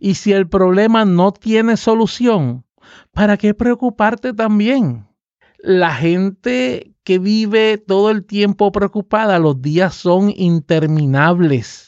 Y 0.00 0.14
si 0.14 0.32
el 0.32 0.48
problema 0.48 1.04
no 1.04 1.32
tiene 1.32 1.76
solución, 1.76 2.64
¿para 3.12 3.36
qué 3.36 3.52
preocuparte 3.52 4.32
también? 4.32 5.06
La 5.58 5.94
gente 5.94 6.94
que 7.04 7.18
vive 7.18 7.78
todo 7.78 8.10
el 8.10 8.24
tiempo 8.24 8.70
preocupada, 8.70 9.38
los 9.38 9.60
días 9.60 9.94
son 9.94 10.32
interminables. 10.34 11.87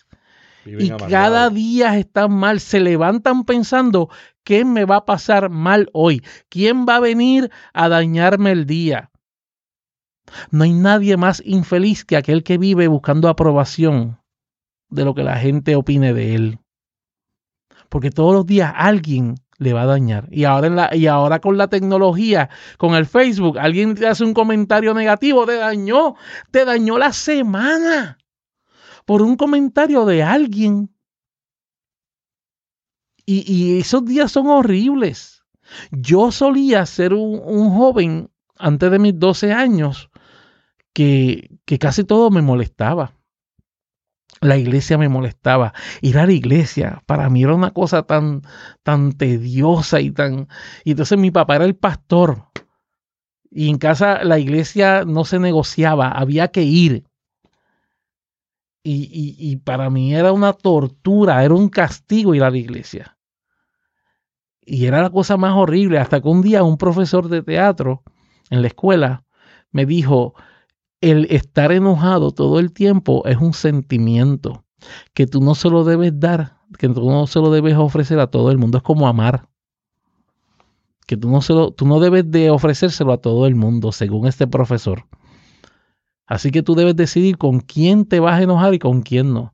Y 0.78 0.90
cada 0.90 1.50
día 1.50 1.96
están 1.98 2.32
mal. 2.32 2.60
Se 2.60 2.80
levantan 2.80 3.44
pensando, 3.44 4.08
¿qué 4.44 4.64
me 4.64 4.84
va 4.84 4.96
a 4.96 5.04
pasar 5.04 5.50
mal 5.50 5.88
hoy? 5.92 6.22
¿Quién 6.48 6.86
va 6.86 6.96
a 6.96 7.00
venir 7.00 7.50
a 7.72 7.88
dañarme 7.88 8.52
el 8.52 8.66
día? 8.66 9.10
No 10.50 10.64
hay 10.64 10.72
nadie 10.72 11.16
más 11.16 11.42
infeliz 11.44 12.04
que 12.04 12.16
aquel 12.16 12.42
que 12.44 12.58
vive 12.58 12.86
buscando 12.88 13.28
aprobación 13.28 14.20
de 14.88 15.04
lo 15.04 15.14
que 15.14 15.22
la 15.22 15.36
gente 15.36 15.76
opine 15.76 16.14
de 16.14 16.34
él. 16.34 16.58
Porque 17.88 18.10
todos 18.10 18.34
los 18.34 18.46
días 18.46 18.72
alguien 18.74 19.34
le 19.58 19.72
va 19.72 19.82
a 19.82 19.86
dañar. 19.86 20.28
Y 20.30 20.44
ahora, 20.44 20.66
en 20.68 20.76
la, 20.76 20.94
y 20.94 21.06
ahora 21.06 21.40
con 21.40 21.58
la 21.58 21.68
tecnología, 21.68 22.48
con 22.78 22.94
el 22.94 23.06
Facebook, 23.06 23.58
alguien 23.58 23.94
te 23.94 24.06
hace 24.06 24.24
un 24.24 24.34
comentario 24.34 24.94
negativo, 24.94 25.44
te 25.46 25.56
dañó, 25.56 26.14
te 26.50 26.64
dañó 26.64 26.98
la 26.98 27.12
semana 27.12 28.19
por 29.10 29.22
un 29.22 29.34
comentario 29.34 30.04
de 30.04 30.22
alguien. 30.22 30.94
Y, 33.26 33.80
esos 33.80 34.04
días 34.04 34.30
son 34.30 34.46
horribles. 34.46 35.42
Yo 35.90 36.30
solía 36.30 36.86
ser 36.86 37.14
un, 37.14 37.40
un 37.44 37.70
joven 37.70 38.30
antes 38.56 38.88
de 38.88 39.00
mis 39.00 39.18
12 39.18 39.52
años 39.52 40.10
que, 40.92 41.58
que 41.64 41.80
casi 41.80 42.04
todo 42.04 42.30
me 42.30 42.40
molestaba 42.40 43.16
la 44.40 44.56
iglesia 44.56 44.96
me 44.96 45.08
molestaba. 45.08 45.74
Ir 46.02 46.16
a 46.16 46.26
la 46.26 46.32
iglesia 46.32 47.02
para 47.06 47.28
mí 47.30 47.42
era 47.42 47.54
una 47.54 47.72
cosa 47.72 48.04
tan, 48.04 48.42
tan 48.84 49.14
tediosa 49.14 50.00
y 50.00 50.12
tan... 50.12 50.46
Y 50.84 50.92
entonces 50.92 51.18
mi 51.18 51.32
papá 51.32 51.56
era 51.56 51.64
el 51.64 51.74
pastor. 51.74 52.44
Y 53.50 53.70
en 53.70 53.78
casa 53.78 54.22
la 54.22 54.38
iglesia 54.38 55.04
no 55.04 55.24
se 55.24 55.40
negociaba, 55.40 56.12
había 56.12 56.52
que 56.52 56.62
ir. 56.62 57.09
Y, 58.82 59.10
y, 59.12 59.50
y 59.50 59.56
para 59.56 59.90
mí 59.90 60.14
era 60.14 60.32
una 60.32 60.52
tortura, 60.52 61.44
era 61.44 61.54
un 61.54 61.68
castigo 61.68 62.34
ir 62.34 62.42
a 62.42 62.50
la 62.50 62.58
iglesia. 62.58 63.18
Y 64.62 64.86
era 64.86 65.02
la 65.02 65.10
cosa 65.10 65.36
más 65.36 65.54
horrible, 65.54 65.98
hasta 65.98 66.20
que 66.20 66.28
un 66.28 66.42
día 66.42 66.62
un 66.62 66.78
profesor 66.78 67.28
de 67.28 67.42
teatro 67.42 68.02
en 68.50 68.62
la 68.62 68.68
escuela 68.68 69.24
me 69.72 69.86
dijo, 69.86 70.34
el 71.00 71.26
estar 71.30 71.72
enojado 71.72 72.32
todo 72.32 72.58
el 72.58 72.72
tiempo 72.72 73.22
es 73.26 73.38
un 73.38 73.54
sentimiento 73.54 74.64
que 75.14 75.26
tú 75.26 75.40
no 75.40 75.54
se 75.54 75.70
lo 75.70 75.84
debes 75.84 76.18
dar, 76.18 76.58
que 76.78 76.88
tú 76.88 77.10
no 77.10 77.26
se 77.26 77.40
lo 77.40 77.50
debes 77.50 77.76
ofrecer 77.76 78.20
a 78.20 78.28
todo 78.28 78.50
el 78.50 78.58
mundo. 78.58 78.78
Es 78.78 78.84
como 78.84 79.08
amar. 79.08 79.48
Que 81.06 81.16
tú 81.16 81.28
no, 81.28 81.42
se 81.42 81.52
lo, 81.52 81.72
tú 81.72 81.86
no 81.86 81.98
debes 81.98 82.30
de 82.30 82.50
ofrecérselo 82.50 83.12
a 83.12 83.18
todo 83.18 83.46
el 83.46 83.56
mundo, 83.56 83.92
según 83.92 84.26
este 84.26 84.46
profesor. 84.46 85.06
Así 86.30 86.52
que 86.52 86.62
tú 86.62 86.76
debes 86.76 86.94
decidir 86.94 87.36
con 87.38 87.58
quién 87.58 88.04
te 88.04 88.20
vas 88.20 88.38
a 88.38 88.42
enojar 88.44 88.72
y 88.72 88.78
con 88.78 89.02
quién 89.02 89.34
no. 89.34 89.52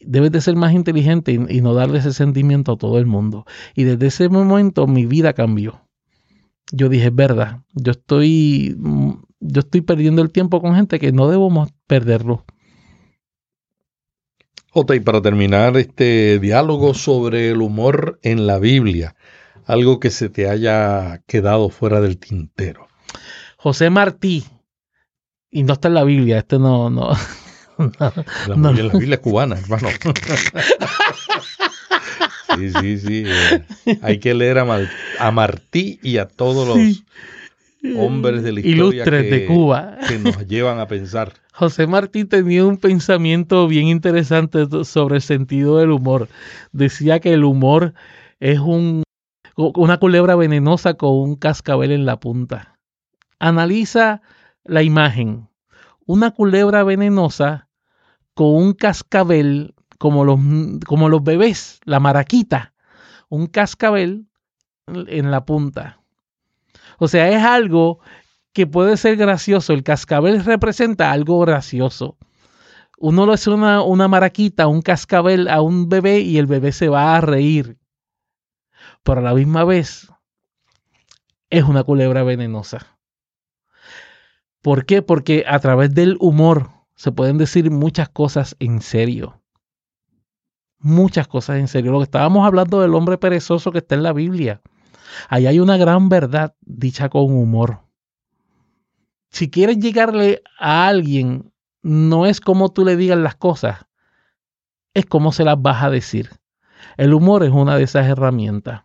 Debes 0.00 0.32
de 0.32 0.40
ser 0.40 0.56
más 0.56 0.72
inteligente 0.72 1.30
y, 1.30 1.58
y 1.58 1.60
no 1.60 1.74
darle 1.74 2.00
ese 2.00 2.12
sentimiento 2.12 2.72
a 2.72 2.76
todo 2.76 2.98
el 2.98 3.06
mundo. 3.06 3.46
Y 3.76 3.84
desde 3.84 4.08
ese 4.08 4.28
momento 4.28 4.88
mi 4.88 5.06
vida 5.06 5.32
cambió. 5.32 5.86
Yo 6.72 6.88
dije, 6.88 7.06
es 7.06 7.14
verdad, 7.14 7.60
yo 7.74 7.92
estoy 7.92 8.76
yo 9.38 9.60
estoy 9.60 9.82
perdiendo 9.82 10.22
el 10.22 10.32
tiempo 10.32 10.60
con 10.60 10.74
gente 10.74 10.98
que 10.98 11.12
no 11.12 11.28
debemos 11.28 11.70
perderlo. 11.86 12.44
Jota, 14.70 14.96
y 14.96 15.00
para 15.00 15.22
terminar 15.22 15.76
este 15.76 16.40
diálogo 16.40 16.94
sobre 16.94 17.50
el 17.50 17.62
humor 17.62 18.18
en 18.22 18.48
la 18.48 18.58
Biblia, 18.58 19.14
algo 19.66 20.00
que 20.00 20.10
se 20.10 20.28
te 20.30 20.48
haya 20.48 21.22
quedado 21.28 21.68
fuera 21.68 22.00
del 22.00 22.18
tintero. 22.18 22.88
José 23.56 23.88
Martí, 23.90 24.44
y 25.52 25.62
no 25.62 25.74
está 25.74 25.88
en 25.88 25.94
la 25.94 26.04
Biblia, 26.04 26.38
este 26.38 26.58
no, 26.58 26.88
no. 26.88 27.12
la, 27.98 28.56
no. 28.56 28.70
En 28.70 28.88
la 28.88 28.94
Biblia 28.94 29.20
cubana, 29.20 29.58
hermano. 29.58 29.88
sí, 32.56 32.70
sí, 32.70 32.98
sí. 32.98 33.24
Eh, 33.26 33.98
hay 34.02 34.18
que 34.18 34.32
leer 34.34 34.58
a, 34.58 35.30
Martí 35.30 36.00
y 36.02 36.16
a 36.16 36.26
todos 36.26 36.66
los 36.66 37.04
hombres 37.96 38.42
de 38.42 38.52
la 38.52 38.60
historia 38.60 38.76
Ilustres 38.76 39.30
de 39.30 39.46
Cuba. 39.46 39.98
que 40.08 40.18
nos 40.18 40.48
llevan 40.48 40.80
a 40.80 40.88
pensar. 40.88 41.34
José 41.52 41.86
Martí 41.86 42.24
tenía 42.24 42.64
un 42.64 42.78
pensamiento 42.78 43.68
bien 43.68 43.88
interesante 43.88 44.66
sobre 44.84 45.16
el 45.16 45.22
sentido 45.22 45.78
del 45.78 45.90
humor. 45.90 46.28
Decía 46.72 47.20
que 47.20 47.34
el 47.34 47.44
humor 47.44 47.92
es 48.40 48.58
un, 48.58 49.02
una 49.56 49.98
culebra 49.98 50.34
venenosa 50.34 50.94
con 50.94 51.10
un 51.10 51.36
cascabel 51.36 51.90
en 51.90 52.06
la 52.06 52.18
punta. 52.18 52.78
Analiza 53.38 54.22
la 54.64 54.82
imagen. 54.82 55.48
Una 56.06 56.30
culebra 56.30 56.84
venenosa 56.84 57.68
con 58.34 58.54
un 58.54 58.72
cascabel 58.72 59.74
como 59.98 60.24
los, 60.24 60.40
como 60.86 61.08
los 61.08 61.22
bebés, 61.22 61.80
la 61.84 62.00
maraquita. 62.00 62.74
Un 63.28 63.46
cascabel 63.46 64.26
en 64.86 65.30
la 65.30 65.44
punta. 65.44 66.00
O 66.98 67.08
sea, 67.08 67.28
es 67.30 67.42
algo 67.42 68.00
que 68.52 68.66
puede 68.66 68.96
ser 68.96 69.16
gracioso. 69.16 69.72
El 69.72 69.82
cascabel 69.82 70.44
representa 70.44 71.12
algo 71.12 71.38
gracioso. 71.40 72.16
Uno 72.98 73.26
le 73.26 73.34
hace 73.34 73.50
una, 73.50 73.82
una 73.82 74.08
maraquita, 74.08 74.68
un 74.68 74.82
cascabel 74.82 75.48
a 75.48 75.60
un 75.60 75.88
bebé 75.88 76.20
y 76.20 76.38
el 76.38 76.46
bebé 76.46 76.72
se 76.72 76.88
va 76.88 77.16
a 77.16 77.20
reír. 77.20 77.78
Pero 79.02 79.20
a 79.20 79.22
la 79.22 79.34
misma 79.34 79.64
vez 79.64 80.12
es 81.50 81.64
una 81.64 81.82
culebra 81.84 82.22
venenosa. 82.22 82.98
¿Por 84.62 84.86
qué? 84.86 85.02
Porque 85.02 85.44
a 85.46 85.58
través 85.58 85.92
del 85.92 86.16
humor 86.20 86.70
se 86.94 87.10
pueden 87.10 87.36
decir 87.36 87.70
muchas 87.70 88.08
cosas 88.08 88.54
en 88.60 88.80
serio. 88.80 89.42
Muchas 90.78 91.26
cosas 91.26 91.58
en 91.58 91.66
serio. 91.66 91.90
Lo 91.90 91.98
que 91.98 92.04
estábamos 92.04 92.46
hablando 92.46 92.80
del 92.80 92.94
hombre 92.94 93.18
perezoso 93.18 93.72
que 93.72 93.78
está 93.78 93.96
en 93.96 94.04
la 94.04 94.12
Biblia. 94.12 94.62
Ahí 95.28 95.46
hay 95.46 95.58
una 95.58 95.76
gran 95.76 96.08
verdad 96.08 96.54
dicha 96.60 97.08
con 97.08 97.32
humor. 97.32 97.80
Si 99.30 99.50
quieres 99.50 99.78
llegarle 99.78 100.42
a 100.58 100.86
alguien, 100.86 101.52
no 101.82 102.26
es 102.26 102.40
como 102.40 102.70
tú 102.70 102.84
le 102.84 102.96
digas 102.96 103.18
las 103.18 103.34
cosas, 103.34 103.86
es 104.94 105.06
como 105.06 105.32
se 105.32 105.44
las 105.44 105.60
vas 105.60 105.82
a 105.82 105.90
decir. 105.90 106.30
El 106.96 107.14
humor 107.14 107.42
es 107.42 107.50
una 107.50 107.76
de 107.76 107.84
esas 107.84 108.06
herramientas. 108.06 108.82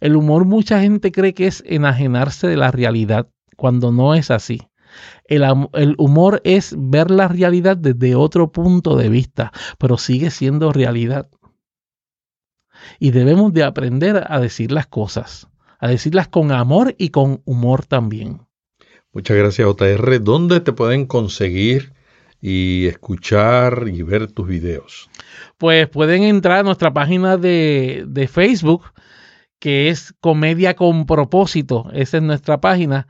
El 0.00 0.16
humor 0.16 0.46
mucha 0.46 0.80
gente 0.80 1.12
cree 1.12 1.34
que 1.34 1.46
es 1.46 1.62
enajenarse 1.66 2.48
de 2.48 2.56
la 2.56 2.70
realidad, 2.70 3.28
cuando 3.56 3.92
no 3.92 4.14
es 4.14 4.30
así. 4.30 4.62
El, 5.24 5.44
el, 5.74 5.94
humor 5.98 6.40
es 6.44 6.74
ver 6.76 7.10
la 7.10 7.28
realidad 7.28 7.76
desde 7.76 8.14
otro 8.14 8.52
punto 8.52 8.96
de 8.96 9.08
vista, 9.08 9.52
pero 9.78 9.98
sigue 9.98 10.30
siendo 10.30 10.72
realidad. 10.72 11.28
Y 12.98 13.10
debemos 13.10 13.52
de 13.52 13.64
aprender 13.64 14.24
a 14.26 14.40
decir 14.40 14.72
las 14.72 14.86
cosas 14.86 15.48
a 15.82 15.88
decirlas 15.88 16.28
con 16.28 16.52
amor 16.52 16.94
y 16.96 17.08
con 17.08 17.42
humor 17.44 17.84
también. 17.84 18.46
Muchas 19.12 19.36
gracias, 19.36 19.66
JR. 19.66 20.22
¿Dónde 20.22 20.60
te 20.60 20.72
pueden 20.72 21.06
conseguir 21.06 21.92
y 22.40 22.86
escuchar 22.86 23.86
y 23.92 24.02
ver 24.02 24.30
tus 24.30 24.46
videos? 24.46 25.10
Pues 25.58 25.88
pueden 25.88 26.22
entrar 26.22 26.60
a 26.60 26.62
nuestra 26.62 26.92
página 26.92 27.36
de, 27.36 28.04
de 28.06 28.28
Facebook, 28.28 28.84
que 29.58 29.88
es 29.88 30.14
Comedia 30.20 30.74
con 30.74 31.04
Propósito. 31.04 31.90
Esa 31.92 32.18
es 32.18 32.22
nuestra 32.22 32.60
página. 32.60 33.08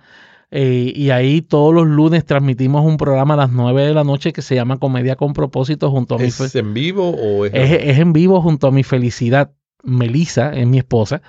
Eh, 0.55 0.93
y 0.95 1.09
ahí 1.11 1.41
todos 1.41 1.75
los 1.75 1.87
lunes 1.87 2.27
transmitimos 2.27 2.85
un 2.85 2.99
programa 2.99 3.35
a 3.35 3.39
las 3.39 3.51
9 3.51 3.87
de 3.87 3.95
la 3.95 4.05
noche 4.05 4.35
que 4.35 4.43
se 4.43 4.55
llama 4.55 4.77
Comedia 4.77 5.17
con 5.17 5.33
Propósito 5.33 5.91
junto 5.91 6.17
a 6.17 6.23
¿Es 6.23 6.39
mi 6.39 6.47
¿Es 6.47 6.55
en 6.55 6.75
vivo 6.75 7.09
o 7.09 7.47
es, 7.47 7.53
es, 7.55 7.71
es 7.71 7.99
en 7.99 8.13
vivo 8.13 8.43
junto 8.43 8.67
a 8.67 8.71
mi 8.71 8.83
felicidad? 8.83 9.53
Melissa 9.83 10.53
es 10.53 10.67
mi 10.67 10.79
esposa. 10.79 11.23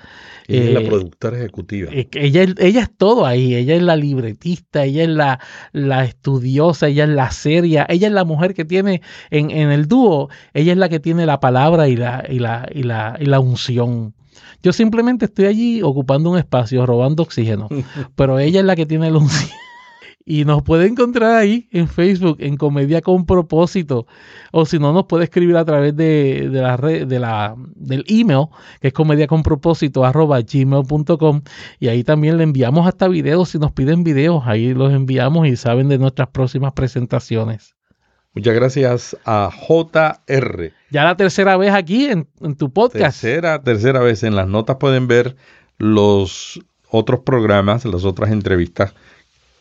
Ella 0.46 0.64
es 0.64 0.74
la 0.74 0.80
eh, 0.80 0.86
productora 0.86 1.38
ejecutiva. 1.38 1.90
Eh, 1.92 2.08
ella, 2.12 2.44
ella 2.58 2.82
es 2.82 2.96
todo 2.96 3.26
ahí. 3.26 3.54
Ella 3.54 3.74
es 3.74 3.82
la 3.82 3.96
libretista, 3.96 4.84
ella 4.84 5.04
es 5.04 5.08
la, 5.08 5.40
la 5.72 6.04
estudiosa, 6.04 6.88
ella 6.88 7.04
es 7.04 7.10
la 7.10 7.30
seria, 7.30 7.86
ella 7.88 8.08
es 8.08 8.12
la 8.12 8.24
mujer 8.24 8.54
que 8.54 8.64
tiene 8.64 9.02
en, 9.30 9.50
en 9.50 9.70
el 9.70 9.88
dúo, 9.88 10.28
ella 10.52 10.72
es 10.72 10.78
la 10.78 10.88
que 10.88 11.00
tiene 11.00 11.26
la 11.26 11.40
palabra 11.40 11.88
y 11.88 11.96
la, 11.96 12.24
y 12.28 12.38
la, 12.38 12.68
y 12.72 12.82
la, 12.82 13.16
y 13.18 13.26
la 13.26 13.40
unción. 13.40 14.14
Yo 14.64 14.72
simplemente 14.72 15.26
estoy 15.26 15.44
allí 15.44 15.82
ocupando 15.82 16.30
un 16.30 16.38
espacio, 16.38 16.86
robando 16.86 17.22
oxígeno, 17.22 17.68
pero 18.16 18.38
ella 18.38 18.60
es 18.60 18.66
la 18.66 18.74
que 18.74 18.86
tiene 18.86 19.10
la 19.10 19.18
unción. 19.18 19.50
Y 20.26 20.46
nos 20.46 20.62
puede 20.62 20.86
encontrar 20.86 21.36
ahí 21.36 21.68
en 21.70 21.86
Facebook, 21.86 22.38
en 22.40 22.56
Comedia 22.56 23.02
con 23.02 23.26
Propósito. 23.26 24.06
O 24.52 24.64
si 24.64 24.78
no, 24.78 24.94
nos 24.94 25.04
puede 25.04 25.24
escribir 25.24 25.54
a 25.58 25.66
través 25.66 25.94
de, 25.94 26.48
la 26.50 26.78
red, 26.78 27.06
de 27.06 27.18
la, 27.18 27.54
del 27.76 28.06
email, 28.08 28.46
que 28.80 28.88
es 28.88 28.94
comedia 28.94 29.26
con 29.26 29.42
propósito 29.42 30.02
arroba 30.02 30.40
gmail.com. 30.40 31.42
Y 31.78 31.88
ahí 31.88 32.02
también 32.02 32.38
le 32.38 32.44
enviamos 32.44 32.86
hasta 32.86 33.06
videos. 33.06 33.50
Si 33.50 33.58
nos 33.58 33.72
piden 33.72 34.02
videos, 34.02 34.44
ahí 34.46 34.72
los 34.72 34.94
enviamos 34.94 35.46
y 35.46 35.56
saben 35.56 35.90
de 35.90 35.98
nuestras 35.98 36.28
próximas 36.28 36.72
presentaciones. 36.72 37.74
Muchas 38.34 38.54
gracias 38.54 39.16
a 39.24 39.50
JR. 39.50 40.72
Ya 40.90 41.04
la 41.04 41.16
tercera 41.16 41.56
vez 41.56 41.72
aquí 41.72 42.06
en, 42.06 42.28
en 42.40 42.56
tu 42.56 42.72
podcast. 42.72 43.20
Tercera, 43.20 43.62
tercera 43.62 44.00
vez. 44.00 44.24
En 44.24 44.34
las 44.34 44.48
notas 44.48 44.76
pueden 44.76 45.06
ver 45.06 45.36
los 45.78 46.60
otros 46.90 47.20
programas, 47.20 47.84
las 47.84 48.04
otras 48.04 48.32
entrevistas 48.32 48.94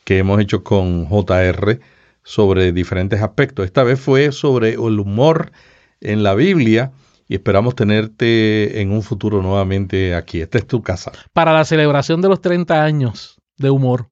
que 0.04 0.18
hemos 0.18 0.40
hecho 0.42 0.64
con 0.64 1.08
JR 1.08 1.80
sobre 2.24 2.72
diferentes 2.72 3.22
aspectos. 3.22 3.66
Esta 3.66 3.84
vez 3.84 4.00
fue 4.00 4.32
sobre 4.32 4.74
el 4.74 5.00
humor 5.00 5.52
en 6.02 6.24
la 6.24 6.34
Biblia 6.34 6.92
y 7.28 7.36
esperamos 7.36 7.76
tenerte 7.76 8.82
en 8.82 8.92
un 8.92 9.04
futuro 9.04 9.42
nuevamente 9.42 10.16
aquí. 10.16 10.42
Esta 10.42 10.58
es 10.58 10.68
tu 10.68 10.82
casa. 10.82 11.12
Para 11.32 11.54
la 11.54 11.66
celebración 11.66 12.22
de 12.22 12.30
los 12.30 12.42
30 12.42 12.84
años 12.84 13.38
de 13.58 13.70
humor. 13.70 14.10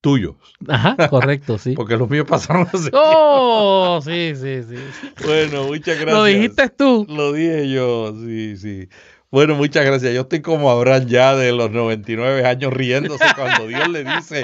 Tuyos. 0.00 0.36
Ajá, 0.66 0.96
correcto, 1.08 1.58
sí. 1.58 1.72
Porque 1.76 1.96
los 1.96 2.08
míos 2.08 2.26
pasaron 2.28 2.66
así. 2.72 2.90
Oh, 2.92 4.00
sí, 4.02 4.32
sí, 4.34 4.62
sí. 4.62 4.76
Bueno, 5.24 5.64
muchas 5.64 5.98
gracias. 5.98 6.14
Lo 6.14 6.24
dijiste 6.24 6.68
tú. 6.70 7.06
Lo 7.08 7.32
dije 7.32 7.70
yo, 7.70 8.14
sí, 8.14 8.56
sí. 8.56 8.88
Bueno, 9.30 9.54
muchas 9.54 9.84
gracias. 9.84 10.14
Yo 10.14 10.22
estoy 10.22 10.40
como 10.40 10.70
Abraham 10.70 11.06
ya 11.06 11.36
de 11.36 11.52
los 11.52 11.70
99 11.70 12.46
años 12.46 12.72
riéndose 12.72 13.24
cuando 13.36 13.66
Dios 13.66 13.88
le 13.88 14.04
dice, 14.04 14.42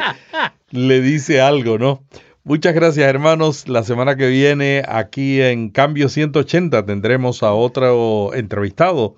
le 0.71 1.01
dice 1.01 1.41
algo, 1.41 1.79
¿no? 1.79 2.05
Muchas 2.43 2.75
gracias, 2.75 3.09
hermanos. 3.09 3.67
La 3.69 3.83
semana 3.83 4.17
que 4.17 4.29
viene, 4.29 4.83
aquí 4.87 5.41
en 5.41 5.71
Cambio 5.71 6.11
180, 6.11 6.85
tendremos 6.85 7.43
a 7.43 7.55
otro 7.55 8.35
entrevistado 8.35 9.17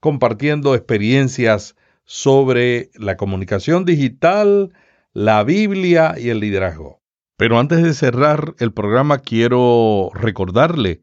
compartiendo 0.00 0.74
experiencias 0.74 1.74
sobre 2.04 2.90
la 2.94 3.16
comunicación 3.16 3.86
digital, 3.86 4.74
la 5.16 5.42
Biblia 5.44 6.14
y 6.18 6.28
el 6.28 6.40
liderazgo. 6.40 7.00
Pero 7.38 7.58
antes 7.58 7.82
de 7.82 7.94
cerrar 7.94 8.54
el 8.58 8.74
programa, 8.74 9.20
quiero 9.20 10.10
recordarle 10.12 11.00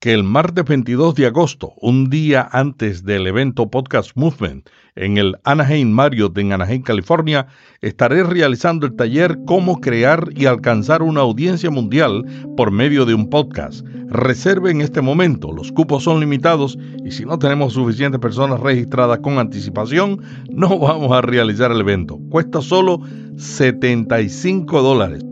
que 0.00 0.14
el 0.14 0.24
martes 0.24 0.64
22 0.64 1.14
de 1.14 1.26
agosto, 1.26 1.74
un 1.76 2.08
día 2.08 2.48
antes 2.52 3.04
del 3.04 3.26
evento 3.26 3.70
Podcast 3.70 4.12
Movement 4.14 4.66
en 4.96 5.18
el 5.18 5.36
Anaheim 5.44 5.90
Marriott 5.90 6.38
en 6.38 6.54
Anaheim, 6.54 6.80
California, 6.80 7.48
estaré 7.82 8.22
realizando 8.22 8.86
el 8.86 8.96
taller 8.96 9.36
Cómo 9.46 9.78
crear 9.78 10.30
y 10.34 10.46
alcanzar 10.46 11.02
una 11.02 11.20
audiencia 11.20 11.70
mundial 11.70 12.24
por 12.56 12.70
medio 12.70 13.04
de 13.04 13.12
un 13.12 13.28
podcast. 13.28 13.86
Reserve 14.08 14.70
en 14.70 14.80
este 14.80 15.02
momento, 15.02 15.52
los 15.52 15.70
cupos 15.70 16.04
son 16.04 16.18
limitados 16.18 16.78
y 17.04 17.10
si 17.10 17.26
no 17.26 17.38
tenemos 17.38 17.74
suficientes 17.74 18.20
personas 18.20 18.58
registradas 18.60 19.18
con 19.18 19.38
anticipación, 19.38 20.22
no 20.48 20.78
vamos 20.78 21.12
a 21.12 21.20
realizar 21.20 21.72
el 21.72 21.80
evento. 21.82 22.18
Cuesta 22.30 22.62
solo 22.62 23.02
75 23.36 24.80
dólares 24.80 25.22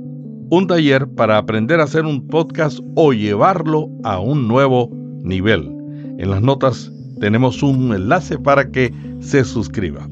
un 0.50 0.66
taller 0.66 1.06
para 1.08 1.38
aprender 1.38 1.80
a 1.80 1.84
hacer 1.84 2.04
un 2.04 2.26
podcast 2.26 2.80
o 2.94 3.12
llevarlo 3.12 3.90
a 4.04 4.18
un 4.18 4.48
nuevo 4.48 4.90
nivel. 5.22 5.68
En 6.18 6.30
las 6.30 6.42
notas 6.42 6.90
tenemos 7.20 7.62
un 7.62 7.92
enlace 7.94 8.38
para 8.38 8.70
que 8.70 8.92
se 9.20 9.44
suscriba. 9.44 10.08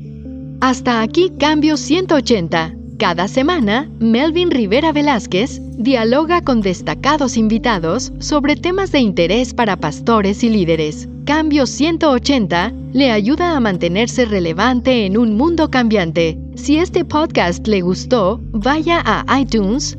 Hasta 0.60 1.02
aquí 1.02 1.32
Cambio 1.38 1.76
180. 1.76 2.74
Cada 2.98 3.28
semana, 3.28 3.90
Melvin 4.00 4.50
Rivera 4.50 4.90
Velázquez 4.90 5.60
dialoga 5.76 6.40
con 6.40 6.62
destacados 6.62 7.36
invitados 7.36 8.12
sobre 8.20 8.56
temas 8.56 8.90
de 8.90 9.00
interés 9.00 9.52
para 9.52 9.76
pastores 9.76 10.42
y 10.42 10.48
líderes. 10.48 11.06
Cambio 11.26 11.66
180 11.66 12.72
le 12.92 13.10
ayuda 13.10 13.54
a 13.54 13.60
mantenerse 13.60 14.24
relevante 14.24 15.04
en 15.04 15.18
un 15.18 15.36
mundo 15.36 15.70
cambiante. 15.70 16.38
Si 16.54 16.78
este 16.78 17.04
podcast 17.04 17.66
le 17.66 17.82
gustó, 17.82 18.40
vaya 18.52 19.02
a 19.04 19.40
iTunes 19.40 19.98